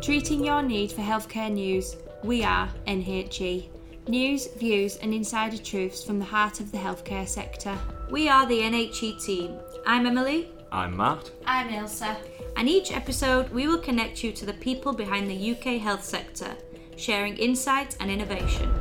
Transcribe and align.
Treating 0.00 0.44
your 0.44 0.62
need 0.62 0.92
for 0.92 1.02
healthcare 1.02 1.52
news, 1.52 1.96
we 2.22 2.44
are 2.44 2.68
NHE. 2.86 3.68
News, 4.06 4.46
views, 4.54 4.96
and 4.96 5.12
insider 5.12 5.58
truths 5.58 6.04
from 6.04 6.20
the 6.20 6.24
heart 6.24 6.60
of 6.60 6.70
the 6.70 6.78
healthcare 6.78 7.26
sector. 7.28 7.76
We 8.08 8.28
are 8.28 8.46
the 8.46 8.60
NHE 8.60 9.22
team. 9.24 9.58
I'm 9.86 10.06
Emily. 10.06 10.50
I'm 10.70 10.96
Matt. 10.96 11.30
I'm 11.44 11.68
Ilsa. 11.68 12.16
And 12.56 12.68
each 12.68 12.92
episode, 12.92 13.50
we 13.50 13.66
will 13.66 13.78
connect 13.78 14.22
you 14.22 14.30
to 14.32 14.46
the 14.46 14.52
people 14.54 14.92
behind 14.92 15.28
the 15.28 15.50
UK 15.52 15.80
health 15.80 16.04
sector, 16.04 16.56
sharing 16.96 17.36
insight 17.36 17.96
and 17.98 18.08
innovation. 18.08 18.72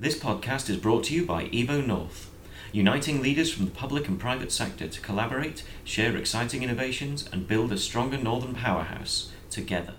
This 0.00 0.18
podcast 0.18 0.70
is 0.70 0.78
brought 0.78 1.04
to 1.04 1.14
you 1.14 1.26
by 1.26 1.44
Evo 1.48 1.86
North, 1.86 2.30
uniting 2.72 3.22
leaders 3.22 3.52
from 3.52 3.64
the 3.64 3.70
public 3.70 4.08
and 4.08 4.18
private 4.18 4.52
sector 4.52 4.88
to 4.88 5.00
collaborate, 5.00 5.62
share 5.84 6.16
exciting 6.16 6.62
innovations, 6.62 7.28
and 7.32 7.46
build 7.46 7.72
a 7.72 7.78
stronger 7.78 8.18
northern 8.18 8.54
powerhouse 8.54 9.30
together. 9.50 9.94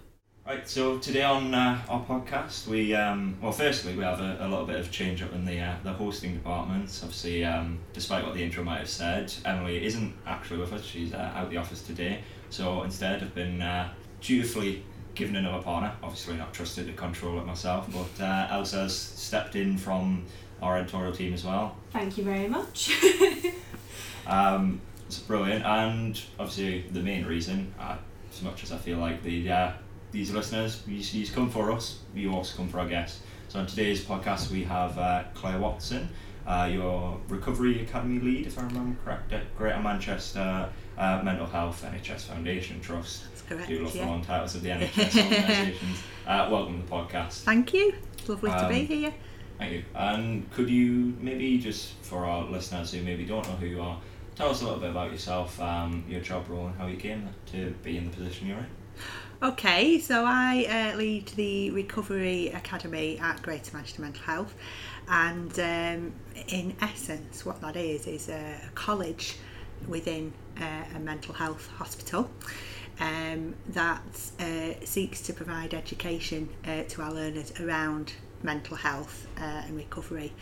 Right, 0.49 0.67
so 0.67 0.97
today 0.97 1.21
on 1.21 1.53
uh, 1.53 1.79
our 1.87 2.03
podcast, 2.03 2.65
we 2.65 2.95
um, 2.95 3.37
well, 3.39 3.51
firstly 3.51 3.95
we 3.95 4.03
have 4.03 4.19
a, 4.19 4.37
a 4.39 4.47
little 4.47 4.65
bit 4.65 4.79
of 4.79 4.89
change 4.89 5.21
up 5.21 5.31
in 5.33 5.45
the 5.45 5.59
uh, 5.59 5.75
the 5.83 5.93
hosting 5.93 6.33
department. 6.33 6.89
Obviously, 7.03 7.45
um, 7.45 7.77
despite 7.93 8.25
what 8.25 8.33
the 8.33 8.41
intro 8.41 8.63
might 8.63 8.79
have 8.79 8.89
said, 8.89 9.31
Emily 9.45 9.85
isn't 9.85 10.11
actually 10.25 10.59
with 10.59 10.73
us. 10.73 10.83
She's 10.83 11.13
uh, 11.13 11.31
out 11.35 11.51
the 11.51 11.57
office 11.57 11.83
today. 11.83 12.23
So 12.49 12.81
instead, 12.81 13.21
I've 13.21 13.35
been 13.35 13.61
uh, 13.61 13.89
dutifully 14.21 14.83
given 15.13 15.35
another 15.35 15.61
partner. 15.61 15.93
Obviously, 16.01 16.35
not 16.35 16.51
trusted 16.51 16.87
to 16.87 16.93
control 16.93 17.37
it 17.37 17.45
myself, 17.45 17.87
but 17.93 18.23
uh, 18.23 18.47
Elsa's 18.49 18.97
stepped 18.97 19.55
in 19.55 19.77
from 19.77 20.25
our 20.61 20.77
editorial 20.77 21.11
team 21.13 21.33
as 21.33 21.43
well. 21.43 21.75
Thank 21.91 22.17
you 22.17 22.23
very 22.23 22.47
much. 22.47 22.91
Um, 24.27 24.81
it's 25.07 25.17
brilliant, 25.17 25.65
and 25.65 26.21
obviously 26.37 26.81
the 26.91 26.99
main 26.99 27.25
reason, 27.25 27.73
uh, 27.79 27.97
as 28.31 28.43
much 28.43 28.61
as 28.61 28.71
I 28.71 28.77
feel 28.77 28.99
like 28.99 29.23
the 29.23 29.49
uh, 29.51 29.71
these 30.11 30.31
listeners, 30.31 30.83
you, 30.87 30.97
you 30.97 31.25
come 31.27 31.49
for 31.49 31.71
us, 31.71 31.99
you 32.13 32.31
also 32.31 32.55
come 32.57 32.69
for 32.69 32.79
our 32.79 32.87
guests. 32.87 33.21
So 33.47 33.59
on 33.59 33.65
today's 33.65 34.03
podcast, 34.05 34.51
we 34.51 34.63
have 34.65 34.95
uh, 34.99 35.23
Claire 35.33 35.57
Watson, 35.57 36.09
uh, 36.45 36.69
your 36.71 37.19
Recovery 37.27 37.81
Academy 37.81 38.19
lead, 38.19 38.45
if 38.45 38.59
I 38.59 38.63
remember 38.63 38.99
correct, 39.03 39.33
at 39.33 39.55
Greater 39.57 39.79
Manchester 39.79 40.69
uh, 40.99 41.21
Mental 41.23 41.47
Health 41.47 41.83
NHS 41.83 42.21
Foundation 42.27 42.79
Trust. 42.79 43.23
That's 43.29 43.41
correct. 43.43 43.67
Do 43.67 43.79
love 43.79 43.93
the 43.93 43.99
yeah. 43.99 44.05
long 44.07 44.21
titles 44.23 44.53
of 44.53 44.61
the 44.61 44.69
NHS 44.69 45.23
organisations. 45.23 46.03
Uh, 46.27 46.47
welcome 46.51 46.81
to 46.83 46.87
the 46.87 46.91
podcast. 46.91 47.41
Thank 47.41 47.73
you. 47.73 47.95
It's 48.19 48.29
lovely 48.29 48.51
to 48.51 48.67
be 48.69 48.81
Um, 48.81 48.85
here. 48.85 49.13
Thank 49.59 49.73
you. 49.73 49.83
And 49.93 50.49
could 50.51 50.69
you 50.69 51.13
maybe 51.19 51.59
just 51.59 51.93
for 52.01 52.25
our 52.25 52.45
listeners 52.45 52.93
who 52.93 53.01
maybe 53.03 53.25
don't 53.25 53.45
know 53.45 53.55
who 53.55 53.65
you 53.65 53.81
are, 53.81 53.99
tell 54.35 54.49
us 54.49 54.61
a 54.61 54.63
little 54.63 54.79
bit 54.79 54.89
about 54.89 55.11
yourself, 55.11 55.59
um, 55.59 56.05
your 56.07 56.21
job 56.21 56.49
role, 56.49 56.67
and 56.67 56.75
how 56.77 56.87
you 56.87 56.95
came 56.95 57.27
to 57.47 57.71
be 57.83 57.97
in 57.97 58.09
the 58.09 58.15
position 58.15 58.47
you're 58.47 58.57
in. 58.57 58.67
Okay, 59.43 59.99
so 59.99 60.23
I 60.25 60.93
uh, 60.93 60.97
lead 60.97 61.27
the 61.29 61.71
Recovery 61.71 62.49
Academy 62.49 63.19
at 63.19 63.41
Greater 63.41 63.75
Manchester 63.75 64.01
Mental 64.01 64.23
Health, 64.23 64.53
and 65.09 65.57
um, 65.59 66.13
in 66.47 66.75
essence, 66.81 67.45
what 67.45 67.61
that 67.61 67.75
is 67.75 68.07
is 68.07 68.29
a 68.29 68.59
college 68.75 69.37
within 69.87 70.33
uh, 70.59 70.83
a 70.95 70.99
mental 70.99 71.33
health 71.33 71.67
hospital. 71.67 72.29
Um, 73.01 73.55
that 73.69 74.01
uh, 74.41 74.73
seeks 74.83 75.21
to 75.21 75.33
provide 75.33 75.73
education 75.73 76.49
uh, 76.67 76.83
to 76.89 77.01
our 77.01 77.13
learners 77.13 77.53
around 77.61 78.11
mental 78.43 78.75
health 78.75 79.27
uh, 79.37 79.63
and 79.65 79.75
recovery. 79.75 80.33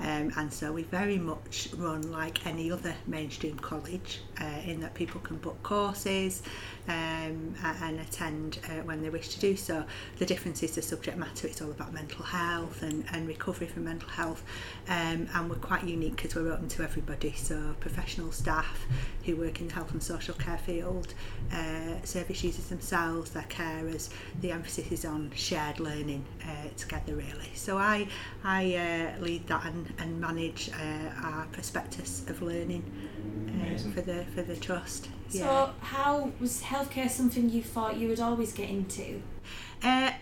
Um, 0.00 0.30
and 0.36 0.52
so 0.52 0.72
we 0.72 0.82
very 0.82 1.18
much 1.18 1.68
run 1.76 2.10
like 2.10 2.46
any 2.46 2.70
other 2.70 2.94
mainstream 3.06 3.58
college 3.58 4.20
uh, 4.40 4.60
in 4.66 4.80
that 4.80 4.94
people 4.94 5.20
can 5.22 5.36
book 5.36 5.62
courses 5.62 6.42
um, 6.88 7.54
and 7.62 8.00
attend 8.00 8.58
uh, 8.64 8.82
when 8.82 9.02
they 9.02 9.08
wish 9.08 9.28
to 9.28 9.40
do 9.40 9.56
so. 9.56 9.84
The 10.18 10.26
difference 10.26 10.62
is 10.62 10.74
the 10.74 10.82
subject 10.82 11.16
matter, 11.16 11.46
it's 11.46 11.62
all 11.62 11.70
about 11.70 11.92
mental 11.94 12.24
health 12.24 12.82
and, 12.82 13.04
and 13.12 13.26
recovery 13.26 13.66
from 13.66 13.84
mental 13.84 14.08
health. 14.08 14.42
Um, 14.88 15.28
and 15.34 15.48
we're 15.48 15.56
quite 15.56 15.84
unique 15.84 16.16
because 16.16 16.34
we're 16.34 16.52
open 16.52 16.68
to 16.68 16.82
everybody, 16.82 17.32
so 17.32 17.74
professional 17.80 18.32
staff 18.32 18.86
who 19.24 19.36
work 19.36 19.60
in 19.60 19.68
the 19.68 19.74
health 19.74 19.92
and 19.92 20.02
social 20.02 20.34
care 20.34 20.58
field, 20.58 21.14
uh, 21.52 22.02
service 22.04 22.44
users 22.44 22.66
themselves, 22.66 23.30
their 23.30 23.44
carers. 23.44 24.10
The 24.40 24.52
emphasis 24.52 24.92
is 24.92 25.04
on 25.04 25.30
shared 25.34 25.80
learning 25.80 26.24
uh, 26.44 26.68
together, 26.76 27.14
really. 27.14 27.45
So 27.54 27.78
I, 27.78 28.08
I 28.44 28.74
uh, 29.16 29.20
lead 29.22 29.46
that 29.48 29.64
and, 29.64 29.92
and 29.98 30.20
manage 30.20 30.70
uh, 30.70 31.26
our 31.26 31.46
prospectus 31.46 32.24
of 32.28 32.42
learning 32.42 32.84
uh, 33.48 33.78
for 33.90 34.00
the 34.00 34.24
for 34.34 34.42
the 34.42 34.56
trust. 34.56 35.08
So, 35.28 35.72
how 35.80 36.30
was 36.40 36.62
healthcare 36.62 37.10
something 37.10 37.50
you 37.50 37.62
thought 37.62 37.96
you 37.96 38.08
would 38.08 38.20
always 38.20 38.52
get 38.52 38.70
into? 38.70 39.22
Uh, 39.82 40.12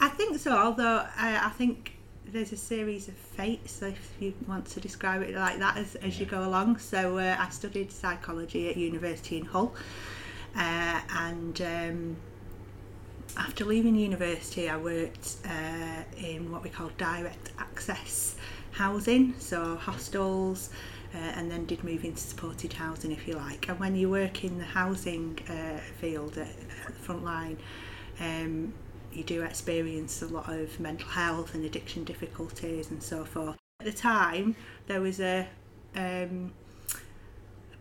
I 0.00 0.08
think 0.08 0.38
so, 0.38 0.52
although 0.52 0.96
uh, 0.96 1.08
I 1.16 1.50
think 1.56 1.92
there's 2.26 2.52
a 2.52 2.56
series 2.56 3.08
of 3.08 3.14
fates, 3.14 3.82
if 3.82 4.14
you 4.18 4.34
want 4.48 4.66
to 4.66 4.80
describe 4.80 5.22
it 5.22 5.34
like 5.34 5.58
that, 5.58 5.76
as, 5.76 5.94
as 5.96 6.18
you 6.18 6.26
go 6.26 6.44
along. 6.44 6.78
So 6.78 7.18
uh, 7.18 7.36
I 7.38 7.48
studied 7.50 7.92
psychology 7.92 8.68
at 8.68 8.76
university 8.76 9.36
in 9.36 9.44
Hull, 9.44 9.74
uh, 10.56 11.00
and 11.10 11.60
um, 11.60 12.16
after 13.36 13.64
leaving 13.64 13.94
university, 13.94 14.68
I 14.68 14.76
worked 14.76 15.36
uh, 15.44 16.02
in 16.16 16.41
what 16.52 16.62
we 16.62 16.70
call 16.70 16.90
direct 16.98 17.50
access 17.58 18.36
housing, 18.72 19.34
so 19.38 19.76
hostels, 19.76 20.70
uh, 21.14 21.18
and 21.18 21.50
then 21.50 21.66
did 21.66 21.84
move 21.84 22.04
into 22.04 22.20
supported 22.20 22.72
housing, 22.72 23.12
if 23.12 23.28
you 23.28 23.34
like. 23.34 23.68
And 23.68 23.78
when 23.78 23.94
you 23.94 24.08
work 24.10 24.44
in 24.44 24.58
the 24.58 24.64
housing 24.64 25.38
uh, 25.48 25.78
field 26.00 26.38
at, 26.38 26.48
at 26.48 26.86
the 26.86 27.00
front 27.00 27.24
line, 27.24 27.58
um, 28.20 28.72
you 29.12 29.22
do 29.22 29.42
experience 29.42 30.22
a 30.22 30.26
lot 30.26 30.50
of 30.50 30.80
mental 30.80 31.08
health 31.08 31.54
and 31.54 31.64
addiction 31.64 32.04
difficulties 32.04 32.90
and 32.90 33.02
so 33.02 33.24
forth. 33.24 33.56
At 33.80 33.86
the 33.86 33.92
time, 33.92 34.56
there 34.86 35.00
was 35.00 35.20
a 35.20 35.46
um, 35.94 36.52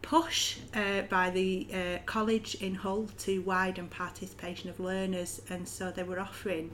push 0.02 0.58
uh, 0.74 1.04
by 1.04 1.30
the 1.30 1.68
uh, 1.74 1.98
college 2.06 2.56
in 2.56 2.76
Hull 2.76 3.08
to 3.20 3.40
widen 3.44 3.88
participation 3.88 4.70
of 4.70 4.80
learners, 4.80 5.42
and 5.50 5.68
so 5.68 5.92
they 5.92 6.04
were 6.04 6.20
offering 6.20 6.72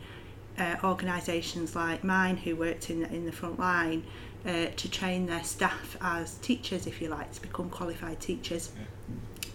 uh, 0.57 0.75
organisations 0.83 1.75
like 1.75 2.03
mine 2.03 2.37
who 2.37 2.55
worked 2.55 2.89
in 2.89 3.03
in 3.05 3.25
the 3.25 3.31
front 3.31 3.59
line 3.59 4.03
uh, 4.45 4.67
to 4.75 4.89
train 4.89 5.25
their 5.25 5.43
staff 5.43 5.97
as 6.01 6.35
teachers, 6.35 6.87
if 6.87 7.01
you 7.01 7.09
like, 7.09 7.31
to 7.33 7.41
become 7.41 7.69
qualified 7.69 8.19
teachers, 8.19 8.71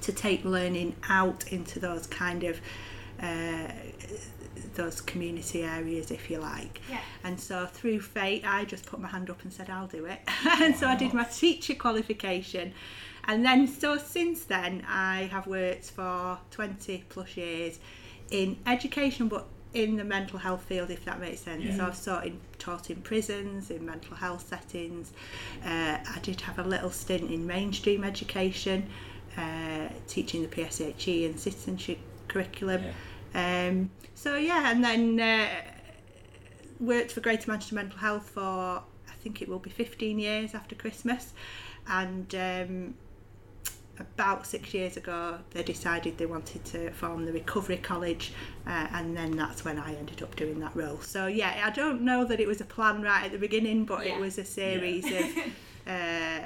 to 0.01 0.13
take 0.13 0.45
learning 0.45 0.95
out 1.09 1.53
into 1.53 1.79
those 1.79 2.07
kind 2.07 2.45
of 2.45 2.61
uh, 3.23 3.69
those 4.75 5.01
community 5.01 5.63
areas, 5.63 6.11
if 6.11 6.31
you 6.31 6.39
like. 6.39 6.81
Yeah. 6.91 7.01
And 7.25 7.39
so 7.39 7.67
through 7.67 8.01
fate, 8.01 8.43
I 8.47 8.65
just 8.65 8.87
put 8.87 9.01
my 9.01 9.09
hand 9.09 9.31
up 9.31 9.43
and 9.43 9.53
said, 9.53 9.71
I'll 9.71 9.87
do 9.87 10.07
it. 10.07 10.21
and 10.61 10.75
so 10.77 10.89
I 10.89 10.97
did 10.97 11.13
my 11.13 11.25
teacher 11.25 11.75
qualification. 11.75 12.73
And 13.25 13.45
then, 13.45 13.69
so 13.69 13.99
since 13.99 14.45
then, 14.45 14.85
I 14.89 15.29
have 15.31 15.47
worked 15.47 15.91
for 15.91 16.39
20 16.51 17.05
plus 17.09 17.37
years 17.37 17.79
in 18.31 18.57
education, 18.67 19.29
but 19.29 19.47
in 19.75 19.97
the 19.97 20.05
mental 20.05 20.39
health 20.39 20.63
field, 20.65 20.91
if 20.91 21.05
that 21.05 21.21
makes 21.21 21.41
sense. 21.41 21.65
Yeah. 21.65 21.77
So 21.77 21.85
I've 21.87 22.05
taught 22.05 22.27
in, 22.27 22.41
taught 22.59 22.91
in 22.91 23.01
prisons, 23.03 23.71
in 23.71 23.85
mental 23.85 24.17
health 24.17 24.47
settings. 24.49 25.13
Uh, 25.65 25.99
I 26.07 26.19
did 26.23 26.41
have 26.43 26.59
a 26.59 26.63
little 26.63 26.91
stint 26.91 27.31
in 27.31 27.47
mainstream 27.47 28.05
education, 28.05 28.89
uh, 29.37 29.89
teaching 30.09 30.43
the 30.43 30.49
PSHE 30.49 31.27
and 31.27 31.39
citizenship 31.39 31.99
curriculum. 32.29 32.83
Yeah. 33.35 33.69
Um, 33.69 33.91
so 34.15 34.37
yeah, 34.37 34.71
and 34.71 34.85
then 34.85 35.21
uh, 35.21 35.49
worked 36.79 37.13
for 37.13 37.21
Greater 37.21 37.51
Manchester 37.51 37.75
Mental 37.75 37.99
Health 37.99 38.31
for 38.31 38.41
I 38.43 39.15
think 39.23 39.41
it 39.41 39.49
will 39.49 39.59
be 39.59 39.71
15 39.71 40.19
years 40.19 40.55
after 40.55 40.75
Christmas, 40.75 41.33
and 41.87 42.35
um, 42.35 42.95
about 44.01 44.47
six 44.47 44.73
years 44.75 44.97
ago 44.97 45.39
they 45.51 45.63
decided 45.63 46.17
they 46.19 46.27
wanted 46.27 46.65
to 46.65 46.91
form 46.93 47.25
the 47.27 47.33
Recovery 47.33 47.77
College, 47.77 48.33
uh, 48.67 48.87
and 48.93 49.17
then 49.17 49.37
that's 49.37 49.65
when 49.65 49.79
I 49.79 49.95
ended 49.95 50.23
up 50.23 50.35
doing 50.37 50.59
that 50.61 50.75
role. 50.75 51.01
So 51.01 51.27
yeah, 51.27 51.63
I 51.65 51.71
don't 51.71 52.03
know 52.03 52.25
that 52.25 52.41
it 52.41 52.47
was 52.49 52.61
a 52.61 52.65
plan 52.65 53.03
right 53.03 53.25
at 53.27 53.33
the 53.33 53.39
beginning, 53.39 53.85
but 53.85 54.07
Yeah. 54.07 54.15
it 54.15 54.21
was 54.21 54.39
a 54.39 54.45
series 54.45 55.05
of. 55.07 55.27
Uh, 55.85 56.39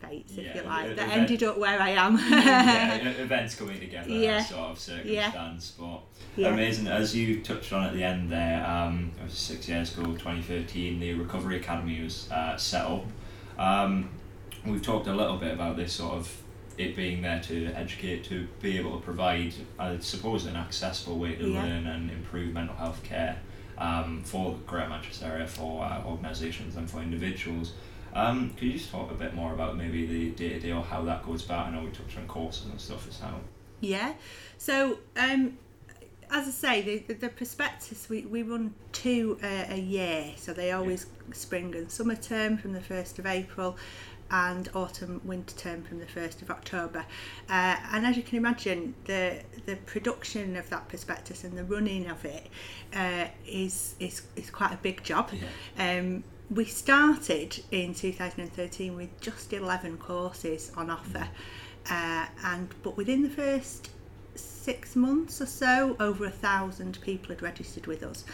fates, 0.00 0.34
if 0.38 0.44
Yeah, 0.44 0.54
you 0.54 0.62
like, 0.62 0.94
that 0.94 1.08
the 1.08 1.12
ended 1.12 1.42
up 1.42 1.58
where 1.58 1.80
I 1.82 1.88
am. 1.90 2.16
yeah, 2.16 2.94
events 3.18 3.56
coming 3.56 3.80
together, 3.80 4.08
Yeah. 4.08 4.38
that 4.38 4.48
sort 4.48 4.70
of 4.70 4.78
circumstance. 4.78 5.72
But 5.76 6.02
Yeah. 6.36 6.50
amazing, 6.50 6.86
as 6.86 7.16
you 7.16 7.40
touched 7.42 7.72
on 7.72 7.86
at 7.86 7.92
the 7.94 8.04
end 8.04 8.30
there, 8.30 8.64
um, 8.64 9.10
it 9.20 9.24
was 9.24 9.32
six 9.34 9.68
years 9.68 9.98
ago, 9.98 10.12
2013, 10.12 11.00
the 11.00 11.14
Recovery 11.14 11.56
Academy 11.56 12.00
was 12.04 12.30
uh, 12.30 12.56
set 12.56 12.84
up. 12.84 13.04
Um, 13.58 14.10
we've 14.64 14.80
talked 14.80 15.08
a 15.08 15.12
little 15.16 15.38
bit 15.38 15.52
about 15.52 15.76
this 15.76 15.92
sort 15.94 16.14
of 16.14 16.32
it 16.78 16.94
being 16.96 17.20
there 17.22 17.40
to 17.40 17.66
educate, 17.74 18.24
to 18.24 18.46
be 18.62 18.78
able 18.78 18.98
to 18.98 19.04
provide, 19.04 19.52
I 19.78 19.98
suppose, 19.98 20.46
an 20.46 20.56
accessible 20.56 21.18
way 21.18 21.34
to 21.34 21.46
Yeah. 21.48 21.62
learn 21.62 21.86
and 21.86 22.10
improve 22.10 22.54
mental 22.54 22.76
health 22.76 23.02
care 23.02 23.40
um, 23.76 24.22
for 24.24 24.52
the 24.52 24.58
Greater 24.58 24.88
Manchester 24.88 25.26
area, 25.26 25.46
for 25.46 25.84
uh, 25.84 26.02
organisations 26.04 26.76
and 26.76 26.88
for 26.88 27.00
individuals. 27.02 27.72
Um, 28.14 28.50
could 28.56 28.68
you 28.68 28.72
just 28.74 28.90
talk 28.90 29.10
a 29.10 29.14
bit 29.14 29.34
more 29.34 29.52
about 29.52 29.76
maybe 29.76 30.06
the 30.06 30.30
day 30.30 30.50
to 30.50 30.60
day 30.60 30.72
or 30.72 30.82
how 30.82 31.02
that 31.02 31.26
goes 31.26 31.44
about? 31.44 31.66
I 31.66 31.70
know 31.70 31.82
we 31.82 31.90
touched 31.90 32.16
on 32.16 32.26
courses 32.26 32.66
and 32.66 32.80
stuff 32.80 33.06
as 33.08 33.20
well. 33.20 33.40
Yeah. 33.80 34.14
So, 34.56 34.98
um, 35.16 35.58
as 36.30 36.46
I 36.46 36.50
say, 36.50 36.82
the, 36.82 36.98
the, 36.98 37.14
the 37.14 37.28
prospectus, 37.28 38.08
we, 38.08 38.22
we 38.22 38.42
run 38.42 38.74
two 38.92 39.38
uh, 39.42 39.64
a 39.68 39.78
year. 39.78 40.32
So 40.36 40.52
they 40.52 40.72
always 40.72 41.06
spring 41.32 41.74
and 41.74 41.90
summer 41.90 42.16
term 42.16 42.56
from 42.58 42.72
the 42.72 42.80
1st 42.80 43.18
of 43.18 43.26
April 43.26 43.76
and 44.30 44.68
autumn 44.74 45.20
winter 45.24 45.56
term 45.56 45.82
from 45.82 45.98
the 45.98 46.06
1st 46.06 46.42
of 46.42 46.50
October. 46.50 47.04
Uh, 47.48 47.76
and 47.92 48.06
as 48.06 48.16
you 48.16 48.22
can 48.22 48.36
imagine, 48.36 48.94
the 49.04 49.42
the 49.66 49.76
production 49.76 50.56
of 50.56 50.68
that 50.70 50.88
prospectus 50.88 51.44
and 51.44 51.56
the 51.56 51.64
running 51.64 52.08
of 52.08 52.24
it 52.24 52.48
uh, 52.94 53.26
is, 53.46 53.94
is, 54.00 54.22
is 54.36 54.50
quite 54.50 54.72
a 54.72 54.78
big 54.78 55.02
job. 55.02 55.30
Um, 55.78 56.24
we 56.50 56.64
started 56.64 57.62
in 57.70 57.94
2013 57.94 58.96
with 58.96 59.20
just 59.20 59.52
11 59.52 59.98
courses 59.98 60.72
on 60.76 60.88
offer. 60.90 61.28
Uh, 61.90 62.26
and 62.44 62.74
but 62.82 62.96
within 62.96 63.22
the 63.22 63.30
first 63.30 63.90
six 64.34 64.94
months 64.96 65.40
or 65.40 65.46
so, 65.46 65.96
over 66.00 66.24
a 66.24 66.30
thousand 66.30 67.00
people 67.00 67.28
had 67.28 67.42
registered 67.42 67.86
with 67.86 68.02
us. 68.02 68.24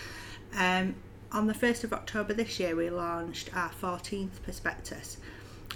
Um, 0.57 0.95
on 1.33 1.47
the 1.49 1.55
1st 1.55 1.85
of 1.85 1.93
October 1.93 2.33
this 2.33 2.61
year, 2.61 2.77
we 2.77 2.91
launched 2.91 3.55
our 3.57 3.71
14th 3.71 4.43
prospectus, 4.43 5.17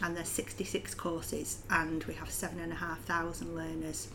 and 0.03 0.17
there's 0.17 0.29
66 0.29 0.95
courses, 0.95 1.59
and 1.71 2.05
we 2.05 2.15
have 2.15 2.31
seven 2.31 2.61
and 2.61 2.73
a 2.73 2.77
half 2.77 3.01
thousand 3.01 3.55
learners. 3.55 4.09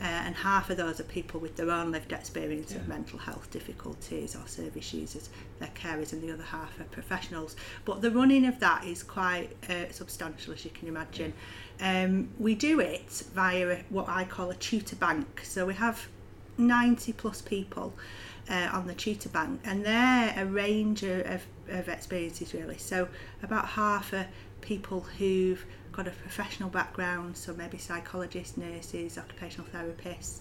Uh, 0.00 0.04
and 0.04 0.34
half 0.34 0.70
of 0.70 0.76
those 0.76 1.00
are 1.00 1.04
people 1.04 1.40
with 1.40 1.56
their 1.56 1.70
own 1.70 1.92
lived 1.92 2.12
experience 2.12 2.74
of 2.74 2.86
mental 2.88 3.18
health 3.18 3.50
difficulties 3.50 4.34
or 4.36 4.46
service 4.46 4.92
users, 4.94 5.28
their 5.58 5.70
carers, 5.74 6.12
and 6.12 6.22
the 6.22 6.32
other 6.32 6.42
half 6.44 6.78
are 6.80 6.84
professionals. 6.84 7.56
But 7.84 8.00
the 8.00 8.10
running 8.10 8.46
of 8.46 8.60
that 8.60 8.84
is 8.84 9.02
quite 9.02 9.50
uh, 9.68 9.90
substantial, 9.90 10.52
as 10.54 10.64
you 10.64 10.70
can 10.70 10.88
imagine. 10.88 11.32
Um, 11.80 12.28
we 12.38 12.54
do 12.54 12.80
it 12.80 13.22
via 13.34 13.68
a- 13.70 13.84
what 13.90 14.08
I 14.08 14.24
call 14.24 14.50
a 14.50 14.54
tutor 14.54 14.96
bank. 14.96 15.42
So 15.44 15.66
we 15.66 15.74
have 15.74 16.06
90 16.58 17.12
plus 17.12 17.42
people 17.42 17.92
uh, 18.48 18.70
on 18.72 18.86
the 18.86 18.94
tutor 18.94 19.28
bank, 19.28 19.60
and 19.64 19.84
they're 19.84 20.34
a 20.36 20.46
range 20.46 21.02
of, 21.02 21.26
of, 21.26 21.46
of 21.68 21.88
experiences 21.88 22.54
really. 22.54 22.78
So 22.78 23.08
about 23.42 23.66
half 23.68 24.12
are 24.12 24.28
people 24.66 25.00
who've 25.18 25.64
got 25.92 26.06
a 26.06 26.10
professional 26.10 26.68
background, 26.68 27.36
so 27.36 27.54
maybe 27.54 27.78
psychologists, 27.78 28.56
nurses, 28.56 29.16
occupational 29.16 29.66
therapists. 29.72 30.40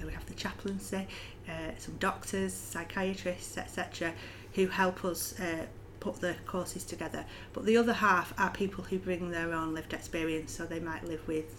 Uh, 0.00 0.06
we 0.06 0.12
have 0.12 0.24
the 0.26 0.34
chaplaincy, 0.34 1.06
uh, 1.48 1.52
some 1.78 1.96
doctors, 1.98 2.52
psychiatrists, 2.52 3.56
etc., 3.58 4.12
who 4.54 4.66
help 4.68 5.04
us 5.04 5.38
uh, 5.40 5.64
put 6.00 6.20
the 6.20 6.34
courses 6.46 6.84
together. 6.84 7.24
But 7.54 7.64
the 7.64 7.76
other 7.78 7.94
half 7.94 8.38
are 8.38 8.50
people 8.50 8.84
who 8.84 8.98
bring 8.98 9.30
their 9.30 9.52
own 9.52 9.74
lived 9.74 9.92
experience, 9.94 10.52
so 10.52 10.64
they 10.66 10.80
might 10.80 11.04
live 11.04 11.26
with 11.26 11.50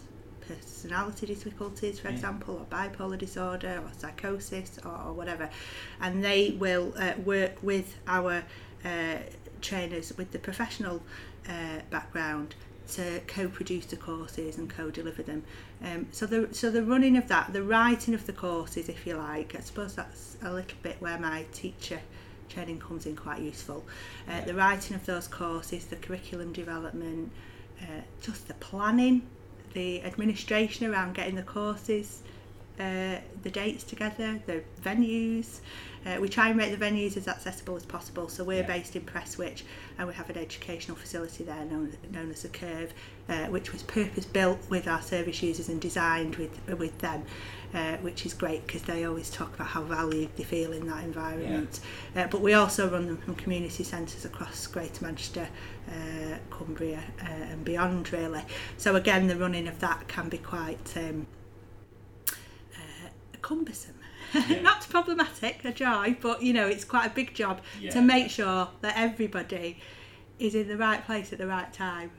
personality 0.46 1.26
difficulties, 1.26 1.98
for 1.98 2.08
Yeah. 2.08 2.14
example, 2.14 2.54
or 2.60 2.66
bipolar 2.76 3.18
disorder, 3.18 3.82
or 3.84 3.90
psychosis, 3.98 4.78
or, 4.84 4.96
or 5.06 5.12
whatever, 5.12 5.50
and 6.00 6.22
they 6.24 6.52
will 6.52 6.94
uh, 6.96 7.14
work 7.24 7.54
with 7.62 7.98
our 8.06 8.44
uh, 8.84 9.16
trainers 9.62 10.12
with 10.18 10.30
the 10.32 10.38
professional 10.38 11.02
uh, 11.48 11.80
background 11.90 12.54
to 12.92 13.20
co-produce 13.26 13.86
the 13.86 13.96
courses 13.96 14.58
and 14.58 14.68
co-deliver 14.68 15.22
them. 15.22 15.42
Um, 15.82 16.06
so 16.12 16.26
the 16.26 16.48
so 16.52 16.70
the 16.70 16.82
running 16.82 17.16
of 17.16 17.28
that, 17.28 17.52
the 17.52 17.62
writing 17.62 18.14
of 18.14 18.26
the 18.26 18.32
courses, 18.32 18.88
if 18.88 19.06
you 19.06 19.16
like, 19.16 19.54
I 19.56 19.60
suppose 19.60 19.94
that's 19.94 20.36
a 20.42 20.52
little 20.52 20.78
bit 20.82 20.96
where 21.00 21.18
my 21.18 21.46
teacher 21.52 22.00
training 22.48 22.78
comes 22.78 23.06
in 23.06 23.16
quite 23.16 23.40
useful. 23.40 23.84
Uh, 24.28 24.42
The 24.42 24.54
writing 24.54 24.94
of 24.96 25.06
those 25.06 25.26
courses, 25.26 25.86
the 25.86 25.96
curriculum 25.96 26.52
development, 26.52 27.32
uh, 27.80 28.02
just 28.20 28.48
the 28.48 28.54
planning, 28.54 29.22
the 29.72 30.02
administration 30.02 30.86
around 30.92 31.14
getting 31.14 31.36
the 31.36 31.42
courses, 31.42 32.22
uh, 32.78 33.16
the 33.42 33.50
dates 33.50 33.84
together, 33.84 34.40
the 34.46 34.62
venues. 34.82 35.60
Uh, 36.06 36.20
we 36.20 36.28
try 36.28 36.48
and 36.48 36.56
make 36.56 36.76
the 36.76 36.84
venues 36.84 37.16
as 37.16 37.28
accessible 37.28 37.76
as 37.76 37.84
possible. 37.84 38.28
So 38.28 38.44
we're 38.44 38.58
yeah. 38.58 38.66
based 38.66 38.94
in 38.94 39.02
Prestwich 39.02 39.62
and 39.98 40.06
we 40.06 40.12
have 40.14 40.28
an 40.28 40.36
educational 40.36 40.96
facility 40.96 41.44
there 41.44 41.64
known, 41.64 41.96
known 42.12 42.30
as 42.30 42.42
the 42.42 42.48
Curve, 42.48 42.92
uh, 43.28 43.46
which 43.46 43.72
was 43.72 43.82
purpose 43.82 44.26
built 44.26 44.58
with 44.68 44.86
our 44.86 45.00
service 45.00 45.42
users 45.42 45.68
and 45.68 45.80
designed 45.80 46.36
with 46.36 46.58
with 46.78 46.98
them, 46.98 47.24
uh, 47.72 47.96
which 47.98 48.26
is 48.26 48.34
great 48.34 48.66
because 48.66 48.82
they 48.82 49.04
always 49.04 49.30
talk 49.30 49.54
about 49.54 49.68
how 49.68 49.82
valued 49.82 50.28
they 50.36 50.44
feel 50.44 50.72
in 50.72 50.86
that 50.88 51.04
environment. 51.04 51.80
Yeah. 52.14 52.24
Uh, 52.24 52.26
but 52.26 52.42
we 52.42 52.52
also 52.52 52.90
run 52.90 53.06
them 53.06 53.16
from 53.16 53.34
community 53.36 53.84
centres 53.84 54.26
across 54.26 54.66
Greater 54.66 55.02
Manchester, 55.04 55.48
uh, 55.88 56.36
Cumbria 56.50 57.02
uh, 57.22 57.24
and 57.24 57.64
beyond 57.64 58.12
really. 58.12 58.42
So 58.76 58.96
again, 58.96 59.26
the 59.26 59.36
running 59.36 59.68
of 59.68 59.78
that 59.78 60.06
can 60.08 60.28
be 60.28 60.38
quite 60.38 60.92
um, 60.96 61.26
cumbersome. 63.48 63.94
Yeah. 64.48 64.62
Not 64.62 64.80
problematic, 64.90 65.64
a 65.64 65.70
joy, 65.72 66.16
but 66.20 66.42
you 66.42 66.52
know, 66.52 66.66
it's 66.66 66.84
quite 66.84 67.06
a 67.06 67.14
big 67.14 67.34
job 67.34 67.60
Yeah. 67.80 67.90
to 67.92 68.00
make 68.02 68.30
sure 68.30 68.66
that 68.80 68.94
everybody 68.96 69.78
is 70.40 70.54
in 70.56 70.66
the 70.66 70.76
right 70.76 71.04
place 71.06 71.32
at 71.32 71.38
the 71.38 71.46
right 71.46 71.72
time. 71.72 72.10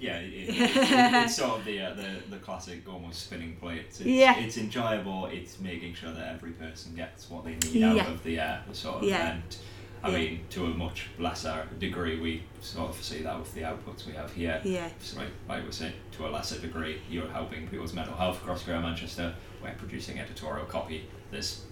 Yeah, 0.00 0.16
it, 0.18 0.32
it, 0.32 0.48
it, 0.58 1.14
it's 1.24 1.36
sort 1.36 1.60
of 1.60 1.64
the, 1.64 1.78
uh, 1.80 1.94
the 1.94 2.10
the 2.30 2.38
classic 2.38 2.80
almost 2.88 3.18
spinning 3.26 3.54
plates. 3.60 4.00
It's, 4.00 4.08
Yeah. 4.08 4.36
it's 4.38 4.56
enjoyable. 4.56 5.26
It's 5.26 5.60
making 5.60 5.94
sure 5.94 6.12
that 6.12 6.26
every 6.34 6.52
person 6.52 6.96
gets 6.96 7.30
what 7.30 7.44
they 7.44 7.52
need 7.54 7.74
Yeah. 7.82 7.92
out 8.02 8.08
of 8.08 8.24
the 8.24 8.40
uh, 8.40 8.56
the 8.68 8.74
sort 8.74 8.96
of 8.96 9.02
Yeah. 9.04 9.20
event. 9.30 9.58
I 10.02 10.08
Yeah. 10.08 10.18
mean, 10.18 10.40
to 10.50 10.60
a 10.66 10.70
much 10.70 11.06
lesser 11.20 11.68
degree, 11.78 12.18
we 12.18 12.42
sort 12.60 12.90
of 12.90 12.96
see 13.02 13.22
that 13.22 13.38
with 13.38 13.54
the 13.54 13.62
outputs 13.62 14.06
we 14.06 14.12
have 14.14 14.32
here. 14.34 14.60
Yeah. 14.64 14.88
So 15.00 15.18
like, 15.20 15.30
like 15.48 15.64
we 15.64 15.72
said, 15.72 15.92
to 16.16 16.26
a 16.26 16.30
lesser 16.36 16.58
degree, 16.58 17.00
you're 17.08 17.28
helping 17.38 17.68
people's 17.68 17.94
mental 17.94 18.16
health 18.16 18.38
across 18.42 18.64
Greater 18.64 18.80
Manchester. 18.80 19.34
We're 19.64 19.72
producing 19.72 20.20
editorial 20.20 20.66
copy. 20.66 21.06
There's 21.30 21.64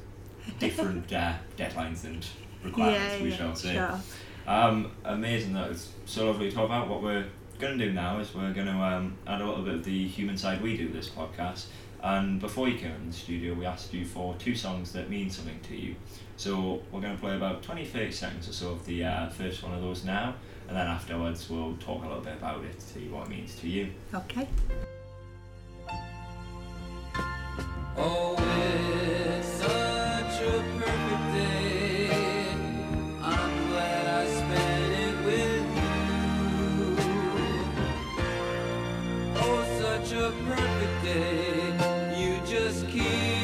different 0.59 1.13
uh, 1.13 1.35
deadlines 1.59 2.05
and 2.05 2.27
requirements, 2.65 3.17
yeah, 3.17 3.23
we 3.23 3.31
yeah, 3.31 3.37
shall 3.37 3.55
say. 3.55 3.75
sure. 3.75 4.01
Um, 4.47 4.93
amazing 5.05 5.53
that 5.53 5.69
was 5.69 5.91
so 6.07 6.27
lovely 6.27 6.49
to 6.49 6.57
talk 6.57 6.65
about. 6.65 6.89
What 6.89 7.03
we're 7.03 7.27
going 7.59 7.79
to 7.79 7.85
do 7.85 7.93
now 7.93 8.19
is 8.19 8.35
we're 8.35 8.53
going 8.55 8.67
to 8.67 8.73
um, 8.73 9.17
add 9.27 9.43
a 9.43 9.47
little 9.47 9.63
bit 9.63 9.75
of 9.75 9.85
the 9.85 10.09
human 10.09 10.39
side 10.39 10.63
we 10.63 10.77
do 10.77 10.89
this 10.89 11.09
podcast. 11.09 11.67
And 12.03 12.41
before 12.41 12.67
you 12.69 12.79
came 12.79 12.93
in 12.93 13.09
the 13.09 13.13
studio, 13.13 13.55
we 13.55 13.67
asked 13.67 13.93
you 13.93 14.05
for 14.05 14.35
two 14.35 14.57
songs 14.57 14.91
that 14.93 15.09
mean 15.09 15.31
something 15.31 15.61
to 15.69 15.77
you. 15.77 15.95
So 16.37 16.83
we're 16.91 17.03
going 17.03 17.15
to 17.15 17.21
play 17.21 17.37
about 17.37 17.63
20 17.63 17.85
30 17.85 18.11
seconds 18.11 18.49
or 18.49 18.53
so 18.53 18.71
of 18.73 18.87
the 18.87 19.05
uh, 19.05 19.29
first 19.29 19.63
one 19.63 19.75
of 19.75 19.83
those 19.83 20.03
now. 20.03 20.35
And 20.67 20.77
then 20.77 20.87
afterwards, 20.87 21.49
we'll 21.51 21.77
talk 21.77 22.03
a 22.03 22.09
little 22.09 22.23
bit 22.23 22.35
about 22.35 22.65
it, 22.65 22.79
to 22.79 22.85
see 22.85 23.09
what 23.09 23.27
it 23.27 23.31
means 23.31 23.55
to 23.57 23.69
you. 23.69 23.93
Okay. 24.15 24.49
Oh, 27.97 28.35
it's 28.39 29.49
such 29.49 30.43
a 30.43 30.63
perfect 30.79 31.27
day. 31.35 32.09
I'm 33.23 33.69
glad 33.69 34.07
I 34.07 34.27
spent 34.27 34.93
it 35.07 35.17
with 35.27 35.67
you. 35.81 36.97
Oh, 39.37 39.65
such 39.81 40.13
a 40.13 40.33
perfect 40.47 41.05
day. 41.05 42.19
You 42.19 42.41
just 42.47 42.89
keep 42.89 43.42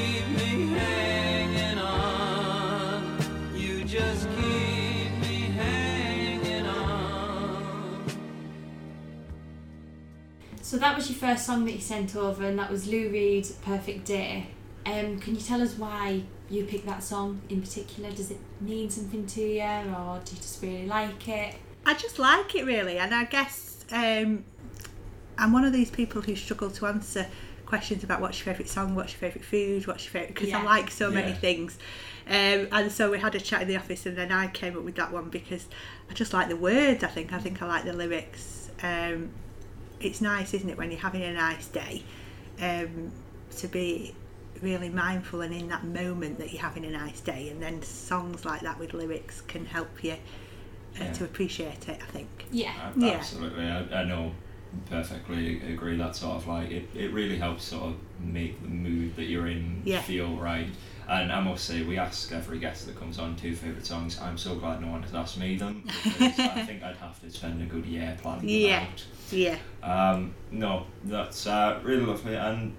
So 10.68 10.76
that 10.76 10.94
was 10.94 11.08
your 11.08 11.16
first 11.16 11.46
song 11.46 11.64
that 11.64 11.72
you 11.72 11.80
sent 11.80 12.14
over, 12.14 12.44
and 12.44 12.58
that 12.58 12.70
was 12.70 12.86
Lou 12.86 13.08
Reed's 13.08 13.52
"Perfect 13.52 14.04
Day." 14.04 14.48
Um, 14.84 15.18
can 15.18 15.34
you 15.34 15.40
tell 15.40 15.62
us 15.62 15.78
why 15.78 16.24
you 16.50 16.64
picked 16.64 16.84
that 16.84 17.02
song 17.02 17.40
in 17.48 17.62
particular? 17.62 18.10
Does 18.10 18.30
it 18.30 18.36
mean 18.60 18.90
something 18.90 19.26
to 19.28 19.40
you, 19.40 19.62
or 19.62 20.20
do 20.22 20.32
you 20.32 20.36
just 20.36 20.62
really 20.62 20.84
like 20.84 21.26
it? 21.26 21.54
I 21.86 21.94
just 21.94 22.18
like 22.18 22.54
it 22.54 22.66
really, 22.66 22.98
and 22.98 23.14
I 23.14 23.24
guess 23.24 23.82
um, 23.92 24.44
I'm 25.38 25.52
one 25.54 25.64
of 25.64 25.72
these 25.72 25.90
people 25.90 26.20
who 26.20 26.36
struggle 26.36 26.70
to 26.72 26.86
answer 26.86 27.26
questions 27.64 28.04
about 28.04 28.20
what's 28.20 28.38
your 28.38 28.52
favourite 28.52 28.68
song, 28.68 28.94
what's 28.94 29.12
your 29.12 29.20
favourite 29.20 29.46
food, 29.46 29.86
what's 29.86 30.04
your 30.04 30.12
favourite 30.12 30.34
because 30.34 30.52
I 30.52 30.62
like 30.64 30.90
so 30.90 31.10
many 31.10 31.30
Yeah. 31.30 31.36
things. 31.36 31.78
Um, 32.26 32.68
and 32.72 32.92
so 32.92 33.10
we 33.10 33.18
had 33.18 33.34
a 33.34 33.40
chat 33.40 33.62
in 33.62 33.68
the 33.68 33.76
office, 33.76 34.04
and 34.04 34.18
then 34.18 34.32
I 34.32 34.48
came 34.48 34.76
up 34.76 34.84
with 34.84 34.96
that 34.96 35.12
one 35.12 35.30
because 35.30 35.66
I 36.10 36.12
just 36.12 36.34
like 36.34 36.50
the 36.50 36.56
words. 36.56 37.02
I 37.04 37.08
think 37.08 37.32
I 37.32 37.38
think 37.38 37.62
I 37.62 37.66
like 37.66 37.84
the 37.86 37.94
lyrics. 37.94 38.68
Um, 38.82 39.30
it's 40.00 40.20
nice, 40.20 40.54
isn't 40.54 40.68
it, 40.68 40.76
when 40.78 40.90
you're 40.90 41.00
having 41.00 41.22
a 41.22 41.32
nice 41.32 41.66
day, 41.68 42.02
um, 42.60 43.10
to 43.56 43.68
be 43.68 44.14
really 44.62 44.88
mindful 44.88 45.40
and 45.42 45.54
in 45.54 45.68
that 45.68 45.84
moment 45.84 46.38
that 46.38 46.52
you're 46.52 46.62
having 46.62 46.84
a 46.84 46.90
nice 46.90 47.20
day, 47.20 47.48
and 47.50 47.62
then 47.62 47.80
songs 47.82 48.44
like 48.44 48.60
that 48.62 48.78
with 48.78 48.92
lyrics 48.94 49.40
can 49.42 49.64
help 49.64 50.02
you 50.02 50.12
uh, 50.12 50.16
Yeah. 51.04 51.12
to 51.12 51.24
appreciate 51.24 51.88
it. 51.88 51.98
I 52.02 52.10
think. 52.12 52.46
Yeah. 52.50 52.72
Uh, 52.84 52.92
Yeah. 52.96 53.12
Absolutely, 53.18 53.64
I, 53.66 54.00
I 54.00 54.04
know 54.04 54.32
perfectly 54.90 55.60
agree. 55.72 55.96
That 55.96 56.16
sort 56.16 56.36
of 56.36 56.46
like 56.46 56.70
it, 56.70 56.88
it 56.94 57.12
really 57.12 57.36
helps 57.38 57.64
sort 57.64 57.84
of 57.84 57.94
make 58.20 58.60
the 58.62 58.68
mood 58.68 59.16
that 59.16 59.24
you're 59.24 59.46
in 59.48 59.82
Yeah. 59.84 60.00
feel 60.02 60.34
right. 60.36 60.68
And 61.08 61.32
I 61.32 61.40
must 61.40 61.64
say, 61.64 61.82
we 61.84 61.96
ask 61.96 62.30
every 62.32 62.58
guest 62.58 62.84
that 62.86 62.98
comes 62.98 63.18
on 63.18 63.34
two 63.34 63.54
favourite 63.56 63.86
songs. 63.86 64.20
I'm 64.20 64.36
so 64.36 64.56
glad 64.56 64.82
no 64.82 64.88
one 64.88 65.02
has 65.02 65.14
asked 65.14 65.38
me 65.38 65.56
them 65.56 65.82
because 65.86 66.38
I 66.38 66.64
think 66.66 66.82
I'd 66.82 66.96
have 66.96 67.18
to 67.22 67.30
spend 67.30 67.62
a 67.62 67.64
good 67.64 67.86
year 67.86 68.14
planning 68.20 68.40
them 68.46 68.48
Yeah. 68.50 68.86
out. 68.92 69.04
Yeah. 69.30 69.58
Um, 69.82 70.34
no, 70.50 70.84
that's 71.04 71.46
uh, 71.46 71.80
really 71.82 72.04
lovely. 72.04 72.34
And 72.34 72.74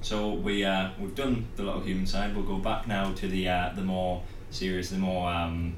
so 0.00 0.32
we 0.32 0.64
uh, 0.64 0.90
we've 1.00 1.14
done 1.14 1.46
the 1.54 1.62
little 1.62 1.80
human 1.80 2.06
side. 2.06 2.34
We'll 2.34 2.44
go 2.44 2.58
back 2.58 2.88
now 2.88 3.12
to 3.12 3.28
the 3.28 3.48
uh, 3.48 3.72
the 3.76 3.82
more 3.82 4.22
serious, 4.50 4.90
the 4.90 4.98
more 4.98 5.30
um, 5.30 5.76